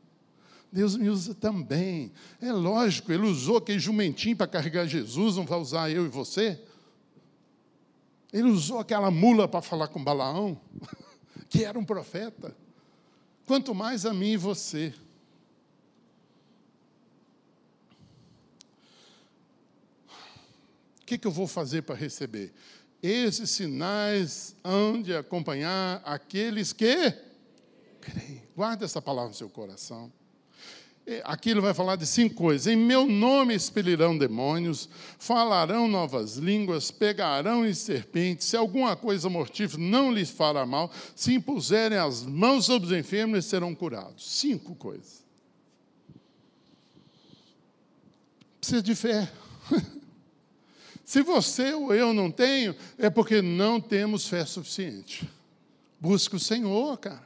Deus 0.70 0.96
me 0.96 1.08
usa 1.08 1.34
também. 1.34 2.12
É 2.40 2.52
lógico, 2.52 3.10
ele 3.10 3.26
usou 3.26 3.56
aquele 3.56 3.80
jumentinho 3.80 4.36
para 4.36 4.46
carregar 4.46 4.86
Jesus, 4.86 5.36
não 5.36 5.44
vai 5.44 5.58
usar 5.58 5.90
eu 5.90 6.04
e 6.04 6.08
você? 6.08 6.62
Ele 8.32 8.48
usou 8.48 8.78
aquela 8.78 9.10
mula 9.10 9.48
para 9.48 9.62
falar 9.62 9.88
com 9.88 10.04
Balaão, 10.04 10.60
que 11.48 11.64
era 11.64 11.76
um 11.76 11.84
profeta. 11.84 12.54
Quanto 13.46 13.74
mais 13.74 14.04
a 14.04 14.12
mim 14.12 14.32
e 14.32 14.36
você. 14.36 14.94
Que, 21.08 21.16
que 21.16 21.26
eu 21.26 21.32
vou 21.32 21.46
fazer 21.46 21.82
para 21.82 21.94
receber? 21.94 22.52
Esses 23.02 23.50
sinais 23.50 24.54
hão 24.62 25.00
de 25.00 25.14
acompanhar 25.14 26.02
aqueles 26.04 26.72
que 26.72 27.14
creem. 28.00 28.42
Guarda 28.54 28.84
essa 28.84 29.00
palavra 29.00 29.30
no 29.30 29.34
seu 29.34 29.48
coração. 29.48 30.12
Aquilo 31.24 31.62
vai 31.62 31.72
falar 31.72 31.96
de 31.96 32.06
cinco 32.06 32.34
coisas. 32.34 32.66
Em 32.66 32.76
meu 32.76 33.06
nome 33.06 33.54
expelirão 33.54 34.18
demônios, 34.18 34.90
falarão 35.18 35.88
novas 35.88 36.36
línguas, 36.36 36.90
pegarão 36.90 37.66
em 37.66 37.72
serpentes. 37.72 38.46
Se 38.46 38.56
alguma 38.58 38.94
coisa 38.94 39.30
mortífera 39.30 39.82
não 39.82 40.12
lhes 40.12 40.28
fará 40.28 40.66
mal, 40.66 40.92
se 41.16 41.32
impuserem 41.32 41.96
as 41.96 42.26
mãos 42.26 42.66
sobre 42.66 42.88
os 42.88 42.92
enfermos, 42.92 43.46
serão 43.46 43.74
curados. 43.74 44.28
Cinco 44.38 44.74
coisas. 44.74 45.24
Precisa 48.60 48.82
de 48.82 48.94
fé. 48.94 49.32
Se 51.08 51.22
você 51.22 51.72
ou 51.72 51.94
eu 51.94 52.12
não 52.12 52.30
tenho, 52.30 52.76
é 52.98 53.08
porque 53.08 53.40
não 53.40 53.80
temos 53.80 54.28
fé 54.28 54.44
suficiente. 54.44 55.26
Busque 55.98 56.36
o 56.36 56.38
Senhor, 56.38 56.98
cara. 56.98 57.24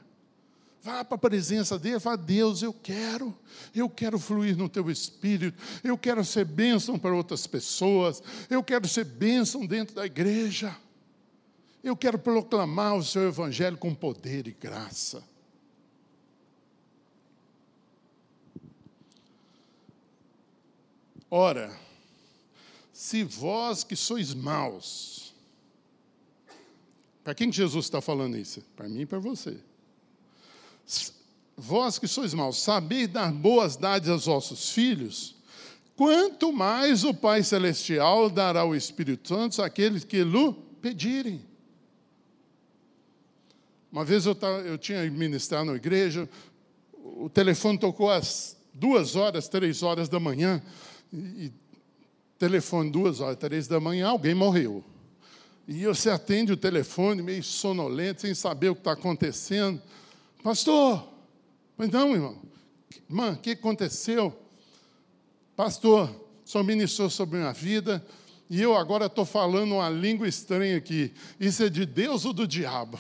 Vá 0.81 1.05
para 1.05 1.17
a 1.17 1.19
presença 1.19 1.77
dele, 1.81 1.99
fala, 1.99 2.17
Deus, 2.17 2.63
eu 2.63 2.73
quero, 2.73 3.37
eu 3.75 3.91
quero 3.91 4.21
fluir 4.21 4.57
no 4.57 4.69
teu 4.69 4.89
espírito, 4.89 5.61
eu 5.83 5.99
quero 5.99 6.25
ser 6.25 6.45
bênção 6.45 6.97
para 6.97 7.13
outras 7.13 7.45
pessoas, 7.45 8.23
eu 8.49 8.63
quero 8.63 8.87
ser 8.87 9.05
bênção 9.05 9.67
dentro 9.67 9.97
da 9.97 10.07
igreja, 10.07 10.77
eu 11.83 11.97
quero 11.97 12.21
proclamar 12.21 12.95
o 12.95 13.03
seu 13.03 13.27
evangelho 13.27 13.77
com 13.77 13.93
poder 13.93 14.47
e 14.47 14.53
graça. 14.53 15.25
Ora, 21.29 21.77
se 23.03 23.25
vós 23.25 23.83
que 23.83 23.97
sois 23.97 24.33
maus, 24.33 25.35
para 27.25 27.35
quem 27.35 27.53
Jesus 27.53 27.87
está 27.87 28.01
falando 28.01 28.37
isso? 28.37 28.63
Para 28.77 28.89
mim 28.89 29.01
e 29.01 29.07
para 29.07 29.19
você 29.19 29.59
vós 31.57 31.99
que 31.99 32.07
sois 32.07 32.33
maus, 32.33 32.63
sabeis 32.63 33.09
dar 33.09 33.33
boas 33.33 33.77
dádivas 33.77 34.27
aos 34.27 34.27
vossos 34.27 34.71
filhos, 34.71 35.35
quanto 35.97 36.53
mais 36.53 37.05
o 37.05 37.13
Pai 37.13 37.43
Celestial 37.43 38.31
dará 38.31 38.65
o 38.65 38.75
Espírito 38.75 39.29
Santo 39.29 39.63
àqueles 39.63 40.05
que 40.05 40.23
lhe 40.23 40.53
pedirem. 40.81 41.45
Uma 43.91 44.05
vez 44.05 44.25
eu, 44.25 44.35
tava, 44.35 44.61
eu 44.61 44.79
tinha 44.79 45.09
ministrado 45.11 45.67
na 45.67 45.77
igreja, 45.77 46.29
o 46.95 47.29
telefone 47.29 47.79
tocou 47.79 48.11
às 48.11 48.57
duas 48.73 49.17
horas, 49.17 49.49
três 49.49 49.83
horas 49.83 50.09
da 50.09 50.19
manhã, 50.19 50.63
e 51.13 51.53
telefone 52.43 52.91
duas 52.91 53.21
horas, 53.21 53.37
três 53.37 53.69
da 53.69 53.79
manhã, 53.79 54.09
alguém 54.09 54.35
morreu. 54.35 54.83
E 55.69 55.87
você 55.87 56.11
atende 56.11 56.51
o 56.51 56.57
telefone 56.57 57.23
meio 57.23 57.41
sonolento, 57.41 58.23
sem 58.23 58.35
saber 58.35 58.71
o 58.71 58.75
que 58.75 58.81
está 58.81 58.93
acontecendo. 58.93 59.81
Pastor, 60.43 61.09
não, 61.79 62.13
irmão. 62.13 62.43
Irmã, 63.09 63.35
o 63.35 63.37
que 63.37 63.51
aconteceu? 63.51 64.37
Pastor, 65.55 66.11
só 66.45 66.65
ministrou 66.65 67.09
sobre 67.09 67.39
minha 67.39 67.53
vida 67.53 68.05
e 68.51 68.61
eu 68.61 68.77
agora 68.77 69.07
estou 69.07 69.25
falando 69.25 69.77
uma 69.77 69.89
língua 69.89 70.27
estranha 70.27 70.77
aqui. 70.77 71.15
Isso 71.39 71.63
é 71.63 71.69
de 71.69 71.87
Deus 71.87 72.25
ou 72.25 72.33
do 72.33 72.45
diabo? 72.45 72.99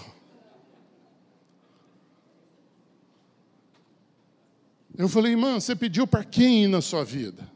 Eu 4.96 5.08
falei, 5.08 5.32
irmã, 5.32 5.58
você 5.58 5.74
pediu 5.74 6.06
para 6.06 6.22
quem 6.22 6.62
ir 6.62 6.68
na 6.68 6.80
sua 6.80 7.04
vida? 7.04 7.51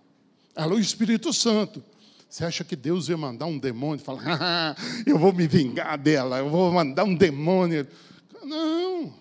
Ela, 0.56 0.74
o 0.74 0.80
Espírito 0.80 1.34
Santo. 1.34 1.84
Você 2.28 2.44
acha 2.44 2.64
que 2.64 2.74
Deus 2.74 3.08
ia 3.08 3.16
mandar 3.16 3.46
um 3.46 3.58
demônio 3.58 4.02
e 4.02 4.04
falar, 4.04 4.38
ah, 4.40 4.76
eu 5.06 5.18
vou 5.18 5.32
me 5.32 5.46
vingar 5.46 5.96
dela, 5.96 6.38
eu 6.38 6.50
vou 6.50 6.72
mandar 6.72 7.04
um 7.04 7.14
demônio? 7.14 7.86
Não. 8.42 9.14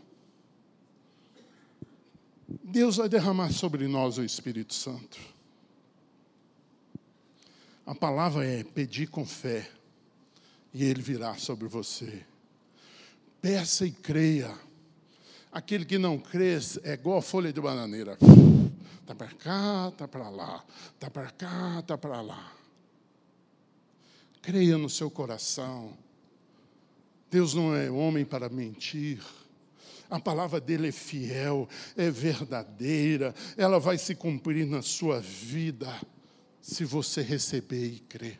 Deus 2.63 2.97
vai 2.97 3.07
derramar 3.09 3.51
sobre 3.51 3.87
nós 3.87 4.17
o 4.17 4.23
Espírito 4.23 4.73
Santo. 4.73 5.19
A 7.85 7.93
palavra 7.93 8.45
é 8.45 8.63
pedir 8.63 9.07
com 9.07 9.25
fé, 9.25 9.69
e 10.73 10.83
ele 10.83 11.01
virá 11.01 11.35
sobre 11.35 11.67
você. 11.67 12.25
Peça 13.41 13.85
e 13.85 13.91
creia. 13.91 14.51
Aquele 15.51 15.85
que 15.85 15.97
não 15.97 16.17
crê 16.17 16.57
é 16.83 16.93
igual 16.93 17.19
a 17.19 17.21
folha 17.21 17.53
de 17.53 17.61
bananeira. 17.61 18.17
Está 19.05 19.13
para 19.13 19.27
cá, 19.35 19.89
está 19.89 20.07
para 20.07 20.29
lá. 20.29 20.65
Está 20.95 21.11
para 21.11 21.29
cá, 21.29 21.79
está 21.79 21.95
para 21.95 22.21
lá. 22.21 22.51
Creia 24.41 24.79
no 24.79 24.89
seu 24.89 25.11
coração. 25.11 25.95
Deus 27.29 27.53
não 27.53 27.75
é 27.75 27.91
homem 27.91 28.25
para 28.25 28.49
mentir. 28.49 29.23
A 30.09 30.19
palavra 30.19 30.59
dele 30.59 30.87
é 30.87 30.91
fiel, 30.91 31.69
é 31.95 32.09
verdadeira, 32.09 33.35
ela 33.55 33.79
vai 33.79 33.99
se 33.99 34.15
cumprir 34.15 34.65
na 34.65 34.81
sua 34.81 35.19
vida, 35.19 36.01
se 36.59 36.83
você 36.83 37.21
receber 37.21 37.85
e 37.85 37.99
crer. 37.99 38.39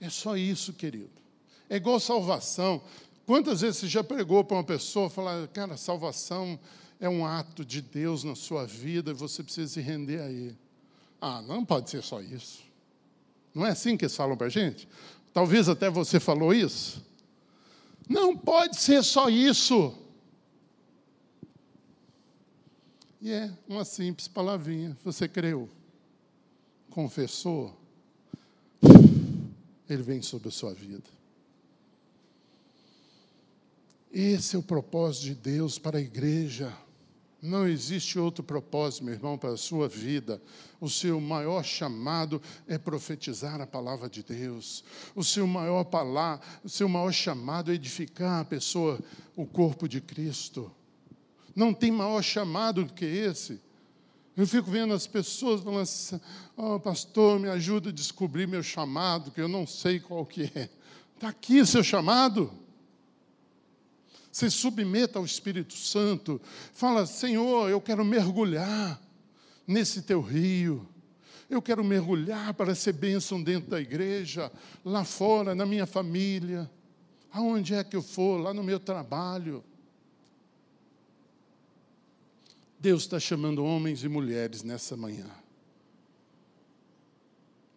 É 0.00 0.08
só 0.08 0.38
isso, 0.38 0.72
querido. 0.72 1.10
É 1.68 1.76
igual 1.76 2.00
salvação. 2.00 2.82
Quantas 3.26 3.60
vezes 3.60 3.76
você 3.76 3.88
já 3.88 4.02
pregou 4.02 4.42
para 4.42 4.56
uma 4.56 4.64
pessoa 4.64 5.10
falar, 5.10 5.46
cara, 5.48 5.76
salvação 5.76 6.58
é 7.00 7.08
um 7.08 7.24
ato 7.24 7.64
de 7.64 7.80
Deus 7.80 8.24
na 8.24 8.34
sua 8.34 8.66
vida 8.66 9.10
e 9.10 9.14
você 9.14 9.42
precisa 9.42 9.72
se 9.72 9.80
render 9.80 10.20
a 10.20 10.30
Ele. 10.30 10.56
Ah, 11.20 11.42
não 11.42 11.64
pode 11.64 11.90
ser 11.90 12.02
só 12.02 12.20
isso. 12.20 12.62
Não 13.54 13.66
é 13.66 13.70
assim 13.70 13.96
que 13.96 14.04
eles 14.04 14.16
falam 14.16 14.36
para 14.36 14.46
a 14.46 14.50
gente? 14.50 14.88
Talvez 15.32 15.68
até 15.68 15.90
você 15.90 16.20
falou 16.20 16.52
isso. 16.52 17.04
Não 18.08 18.36
pode 18.36 18.80
ser 18.80 19.02
só 19.02 19.28
isso. 19.28 19.96
E 23.20 23.30
é 23.30 23.52
uma 23.68 23.84
simples 23.84 24.28
palavrinha. 24.28 24.96
Você 25.04 25.28
creu, 25.28 25.68
confessou, 26.90 27.76
ele 29.88 30.02
vem 30.02 30.22
sobre 30.22 30.48
a 30.48 30.52
sua 30.52 30.72
vida. 30.72 31.18
Esse 34.12 34.56
é 34.56 34.58
o 34.58 34.62
propósito 34.62 35.24
de 35.24 35.34
Deus 35.34 35.78
para 35.78 35.98
a 35.98 36.00
igreja. 36.00 36.72
Não 37.40 37.68
existe 37.68 38.18
outro 38.18 38.42
propósito, 38.42 39.04
meu 39.04 39.14
irmão, 39.14 39.38
para 39.38 39.50
a 39.50 39.56
sua 39.56 39.88
vida. 39.88 40.42
O 40.80 40.90
seu 40.90 41.20
maior 41.20 41.64
chamado 41.64 42.42
é 42.66 42.76
profetizar 42.76 43.60
a 43.60 43.66
palavra 43.66 44.08
de 44.08 44.24
Deus. 44.24 44.82
O 45.14 45.22
seu 45.22 45.46
maior 45.46 45.84
palavra, 45.84 46.44
o 46.64 46.68
seu 46.68 46.88
maior 46.88 47.12
chamado 47.12 47.70
é 47.70 47.74
edificar 47.74 48.40
a 48.40 48.44
pessoa, 48.44 48.98
o 49.36 49.46
corpo 49.46 49.88
de 49.88 50.00
Cristo. 50.00 50.70
Não 51.54 51.72
tem 51.72 51.92
maior 51.92 52.22
chamado 52.22 52.84
do 52.84 52.92
que 52.92 53.04
esse. 53.04 53.60
Eu 54.36 54.46
fico 54.46 54.70
vendo 54.70 54.92
as 54.92 55.06
pessoas 55.06 55.60
falando 55.60 55.80
assim, 55.80 56.20
oh, 56.56 56.78
pastor, 56.80 57.38
me 57.38 57.48
ajuda 57.48 57.90
a 57.90 57.92
descobrir 57.92 58.48
meu 58.48 58.62
chamado, 58.64 59.30
que 59.30 59.40
eu 59.40 59.48
não 59.48 59.64
sei 59.66 60.00
qual 60.00 60.26
que 60.26 60.50
é. 60.54 60.68
Está 61.14 61.28
aqui 61.28 61.60
o 61.60 61.66
seu 61.66 61.84
chamado 61.84 62.52
se 64.30 64.50
submeta 64.50 65.18
ao 65.18 65.24
Espírito 65.24 65.74
Santo. 65.74 66.40
Fala, 66.72 67.06
Senhor, 67.06 67.68
eu 67.68 67.80
quero 67.80 68.04
mergulhar 68.04 69.00
nesse 69.66 70.02
teu 70.02 70.20
rio. 70.20 70.86
Eu 71.48 71.62
quero 71.62 71.82
mergulhar 71.82 72.52
para 72.54 72.74
ser 72.74 72.92
bênção 72.92 73.42
dentro 73.42 73.70
da 73.70 73.80
igreja, 73.80 74.52
lá 74.84 75.02
fora, 75.04 75.54
na 75.54 75.64
minha 75.64 75.86
família, 75.86 76.70
aonde 77.32 77.74
é 77.74 77.82
que 77.82 77.96
eu 77.96 78.02
for, 78.02 78.38
lá 78.38 78.52
no 78.52 78.62
meu 78.62 78.78
trabalho. 78.78 79.64
Deus 82.78 83.02
está 83.02 83.18
chamando 83.18 83.64
homens 83.64 84.04
e 84.04 84.08
mulheres 84.08 84.62
nessa 84.62 84.96
manhã, 84.96 85.26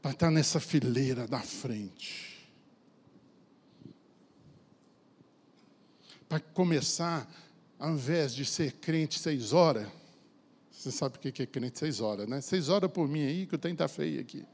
para 0.01 0.11
estar 0.11 0.29
nessa 0.29 0.59
fileira 0.59 1.25
da 1.25 1.39
frente 1.39 2.30
para 6.31 6.39
começar 6.39 7.29
ao 7.77 7.91
invés 7.91 8.33
de 8.33 8.45
ser 8.45 8.71
crente 8.71 9.19
seis 9.19 9.51
horas, 9.51 9.85
você 10.71 10.89
sabe 10.89 11.17
o 11.17 11.19
que 11.19 11.43
é 11.43 11.45
crente 11.45 11.77
seis 11.77 11.99
horas, 11.99 12.25
né? 12.25 12.39
Seis 12.39 12.69
horas 12.69 12.89
por 12.89 13.05
mim 13.05 13.21
aí, 13.21 13.45
que 13.45 13.55
o 13.55 13.57
tempo 13.57 13.73
está 13.73 13.89
feio 13.89 14.21
aqui. 14.21 14.45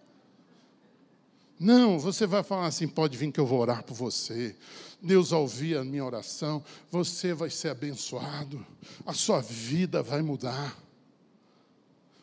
Não, 1.60 2.00
você 2.00 2.26
vai 2.26 2.42
falar 2.42 2.66
assim: 2.66 2.88
pode 2.88 3.16
vir 3.16 3.32
que 3.32 3.40
eu 3.40 3.46
vou 3.46 3.60
orar 3.60 3.84
por 3.84 3.94
você. 3.94 4.56
Deus 5.00 5.30
vai 5.30 5.40
ouvir 5.40 5.78
a 5.78 5.84
minha 5.84 6.04
oração, 6.04 6.64
você 6.90 7.32
vai 7.32 7.52
ser 7.52 7.70
abençoado, 7.70 8.66
a 9.06 9.14
sua 9.14 9.40
vida 9.40 10.02
vai 10.02 10.24
mudar. 10.24 10.76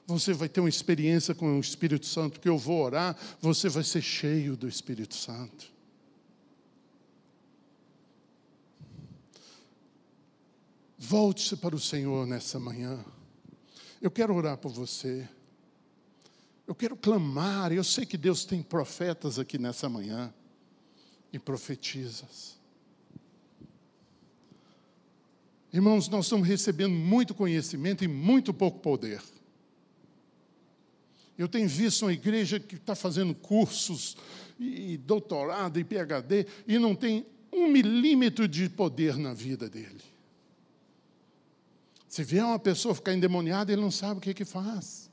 Você 0.05 0.32
vai 0.32 0.48
ter 0.48 0.59
uma 0.59 0.68
experiência 0.68 1.32
com 1.32 1.57
o 1.57 1.61
Espírito 1.61 2.07
Santo, 2.07 2.40
que 2.40 2.48
eu 2.48 2.59
vou 2.59 2.82
orar, 2.82 3.16
você 3.40 3.68
vai 3.68 3.84
ser 3.84 4.02
cheio 4.02 4.57
do 4.57 4.66
Espírito 4.66 5.14
Santo. 5.14 5.74
Volte-se 11.07 11.57
para 11.57 11.76
o 11.76 11.78
Senhor 11.78 12.26
nessa 12.26 12.59
manhã. 12.59 13.05
Eu 14.00 14.11
quero 14.11 14.34
orar 14.34 14.57
por 14.57 14.72
você. 14.72 15.28
Eu 16.66 16.74
quero 16.74 16.96
clamar. 16.96 17.72
Eu 17.72 17.84
sei 17.84 18.07
que 18.07 18.16
Deus 18.16 18.46
tem 18.46 18.62
profetas 18.62 19.38
aqui 19.38 19.59
nessa 19.59 19.86
manhã 19.86 20.32
e 21.30 21.38
profetizas. 21.38 22.59
Irmãos, 25.70 26.09
nós 26.09 26.24
estamos 26.24 26.48
recebendo 26.48 26.94
muito 26.94 27.34
conhecimento 27.34 28.02
e 28.02 28.09
muito 28.09 28.55
pouco 28.55 28.78
poder. 28.78 29.20
Eu 31.36 31.48
tenho 31.48 31.68
visto 31.68 32.07
uma 32.07 32.14
igreja 32.14 32.59
que 32.59 32.76
está 32.76 32.94
fazendo 32.94 33.34
cursos 33.34 34.16
e 34.59 34.96
doutorado 34.96 35.78
e 35.78 35.84
PhD 35.84 36.46
e 36.66 36.78
não 36.78 36.94
tem 36.94 37.26
um 37.52 37.68
milímetro 37.68 38.48
de 38.48 38.70
poder 38.70 39.18
na 39.18 39.34
vida 39.34 39.68
dele. 39.68 40.14
Se 42.15 42.23
vier 42.23 42.45
uma 42.45 42.61
pessoa 42.61 42.95
ficar 42.95 43.12
endemoniada, 43.12 43.73
ele 43.73 43.83
não 43.83 43.91
sabe 43.91 44.19
o 44.19 44.21
que, 44.21 44.33
que 44.33 44.45
faz. 44.45 45.11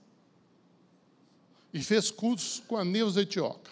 E 1.74 1.82
fez 1.82 2.12
curso 2.12 2.62
com 2.68 2.78
a 2.78 2.86
Neuza 2.86 3.24
Etioca. 3.24 3.72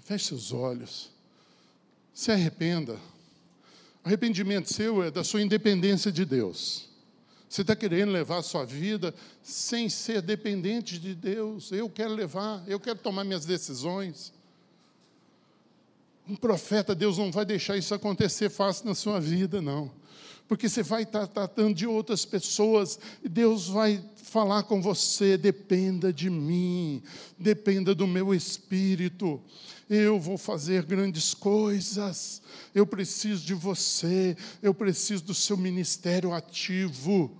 Feche 0.00 0.24
seus 0.24 0.50
olhos. 0.50 1.12
Se 2.12 2.32
arrependa. 2.32 2.98
Arrependimento 4.02 4.74
seu 4.74 5.04
é 5.04 5.08
da 5.12 5.22
sua 5.22 5.42
independência 5.42 6.10
de 6.10 6.24
Deus. 6.24 6.88
Você 7.48 7.60
está 7.60 7.76
querendo 7.76 8.10
levar 8.10 8.38
a 8.38 8.42
sua 8.42 8.64
vida 8.64 9.14
sem 9.40 9.88
ser 9.88 10.20
dependente 10.20 10.98
de 10.98 11.14
Deus. 11.14 11.70
Eu 11.70 11.88
quero 11.88 12.12
levar, 12.12 12.64
eu 12.66 12.80
quero 12.80 12.98
tomar 12.98 13.22
minhas 13.22 13.46
decisões. 13.46 14.34
Um 16.28 16.34
profeta, 16.34 16.94
Deus 16.94 17.18
não 17.18 17.30
vai 17.30 17.44
deixar 17.44 17.76
isso 17.76 17.94
acontecer 17.94 18.50
fácil 18.50 18.86
na 18.86 18.94
sua 18.94 19.20
vida, 19.20 19.62
não. 19.62 19.90
Porque 20.48 20.68
você 20.68 20.82
vai 20.82 21.02
estar 21.02 21.26
tratando 21.26 21.74
de 21.74 21.86
outras 21.86 22.24
pessoas 22.24 22.98
e 23.22 23.28
Deus 23.28 23.68
vai 23.68 24.02
falar 24.22 24.64
com 24.64 24.80
você: 24.80 25.36
dependa 25.36 26.12
de 26.12 26.30
mim, 26.30 27.02
dependa 27.38 27.94
do 27.94 28.06
meu 28.06 28.34
espírito. 28.34 29.40
Eu 29.88 30.18
vou 30.18 30.36
fazer 30.36 30.84
grandes 30.84 31.32
coisas. 31.32 32.42
Eu 32.74 32.86
preciso 32.86 33.44
de 33.44 33.54
você. 33.54 34.36
Eu 34.62 34.74
preciso 34.74 35.24
do 35.24 35.34
seu 35.34 35.56
ministério 35.56 36.32
ativo. 36.32 37.30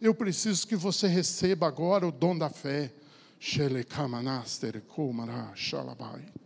Eu 0.00 0.14
preciso 0.14 0.66
que 0.66 0.76
você 0.76 1.06
receba 1.06 1.66
agora 1.66 2.06
o 2.06 2.12
dom 2.12 2.36
da 2.36 2.50
fé. 2.50 2.92
Shelekamaster 3.38 4.82
kumara 4.82 5.52
shalabai. 5.54 6.39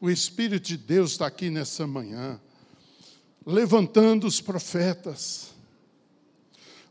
O 0.00 0.08
Espírito 0.10 0.68
de 0.68 0.76
Deus 0.76 1.12
está 1.12 1.26
aqui 1.26 1.50
nessa 1.50 1.86
manhã, 1.86 2.40
levantando 3.46 4.26
os 4.26 4.40
profetas, 4.40 5.52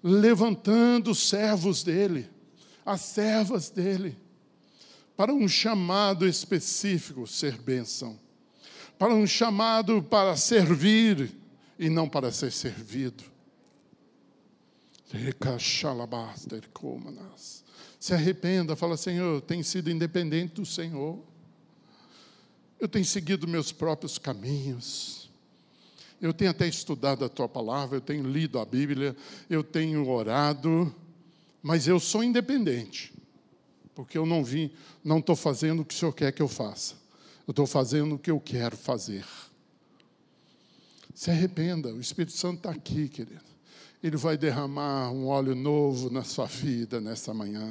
levantando 0.03 1.11
os 1.11 1.27
servos 1.27 1.83
dele, 1.83 2.29
as 2.85 3.01
servas 3.01 3.69
dele, 3.69 4.17
para 5.17 5.33
um 5.33 5.47
chamado 5.47 6.27
específico 6.27 7.27
ser 7.27 7.57
bênção, 7.57 8.17
para 8.97 9.13
um 9.13 9.27
chamado 9.27 10.01
para 10.03 10.37
servir 10.37 11.35
e 11.77 11.89
não 11.89 12.07
para 12.07 12.31
ser 12.31 12.51
servido. 12.51 13.23
Se 17.99 18.13
arrependa, 18.13 18.77
fala, 18.77 18.95
Senhor, 18.95 19.35
eu 19.35 19.41
tenho 19.41 19.63
sido 19.63 19.91
independente 19.91 20.55
do 20.55 20.65
Senhor. 20.65 21.21
Eu 22.79 22.87
tenho 22.87 23.03
seguido 23.03 23.45
meus 23.45 23.73
próprios 23.73 24.17
caminhos. 24.17 25.29
Eu 26.21 26.33
tenho 26.33 26.51
até 26.51 26.65
estudado 26.65 27.25
a 27.25 27.29
tua 27.29 27.47
palavra, 27.47 27.97
eu 27.97 28.01
tenho 28.01 28.23
lido 28.25 28.57
a 28.57 28.65
Bíblia, 28.65 29.15
eu 29.49 29.63
tenho 29.63 30.07
orado, 30.07 30.93
mas 31.61 31.87
eu 31.87 31.99
sou 31.99 32.23
independente. 32.23 33.13
Porque 33.93 34.17
eu 34.17 34.25
não 34.25 34.43
vim, 34.43 34.71
não 35.03 35.19
estou 35.19 35.35
fazendo 35.35 35.81
o 35.81 35.85
que 35.85 35.93
o 35.93 35.97
Senhor 35.97 36.13
quer 36.13 36.31
que 36.31 36.41
eu 36.41 36.47
faça. 36.47 36.95
Eu 37.45 37.51
estou 37.51 37.67
fazendo 37.67 38.15
o 38.15 38.19
que 38.19 38.31
eu 38.31 38.39
quero 38.39 38.77
fazer. 38.77 39.25
Se 41.13 41.31
arrependa, 41.31 41.93
o 41.93 41.99
Espírito 41.99 42.31
Santo 42.31 42.59
está 42.59 42.71
aqui, 42.71 43.09
querido. 43.09 43.41
Ele 44.01 44.15
vai 44.15 44.37
derramar 44.37 45.11
um 45.11 45.27
óleo 45.27 45.53
novo 45.53 46.09
na 46.09 46.23
sua 46.23 46.45
vida 46.45 47.01
nessa 47.01 47.33
manhã. 47.33 47.69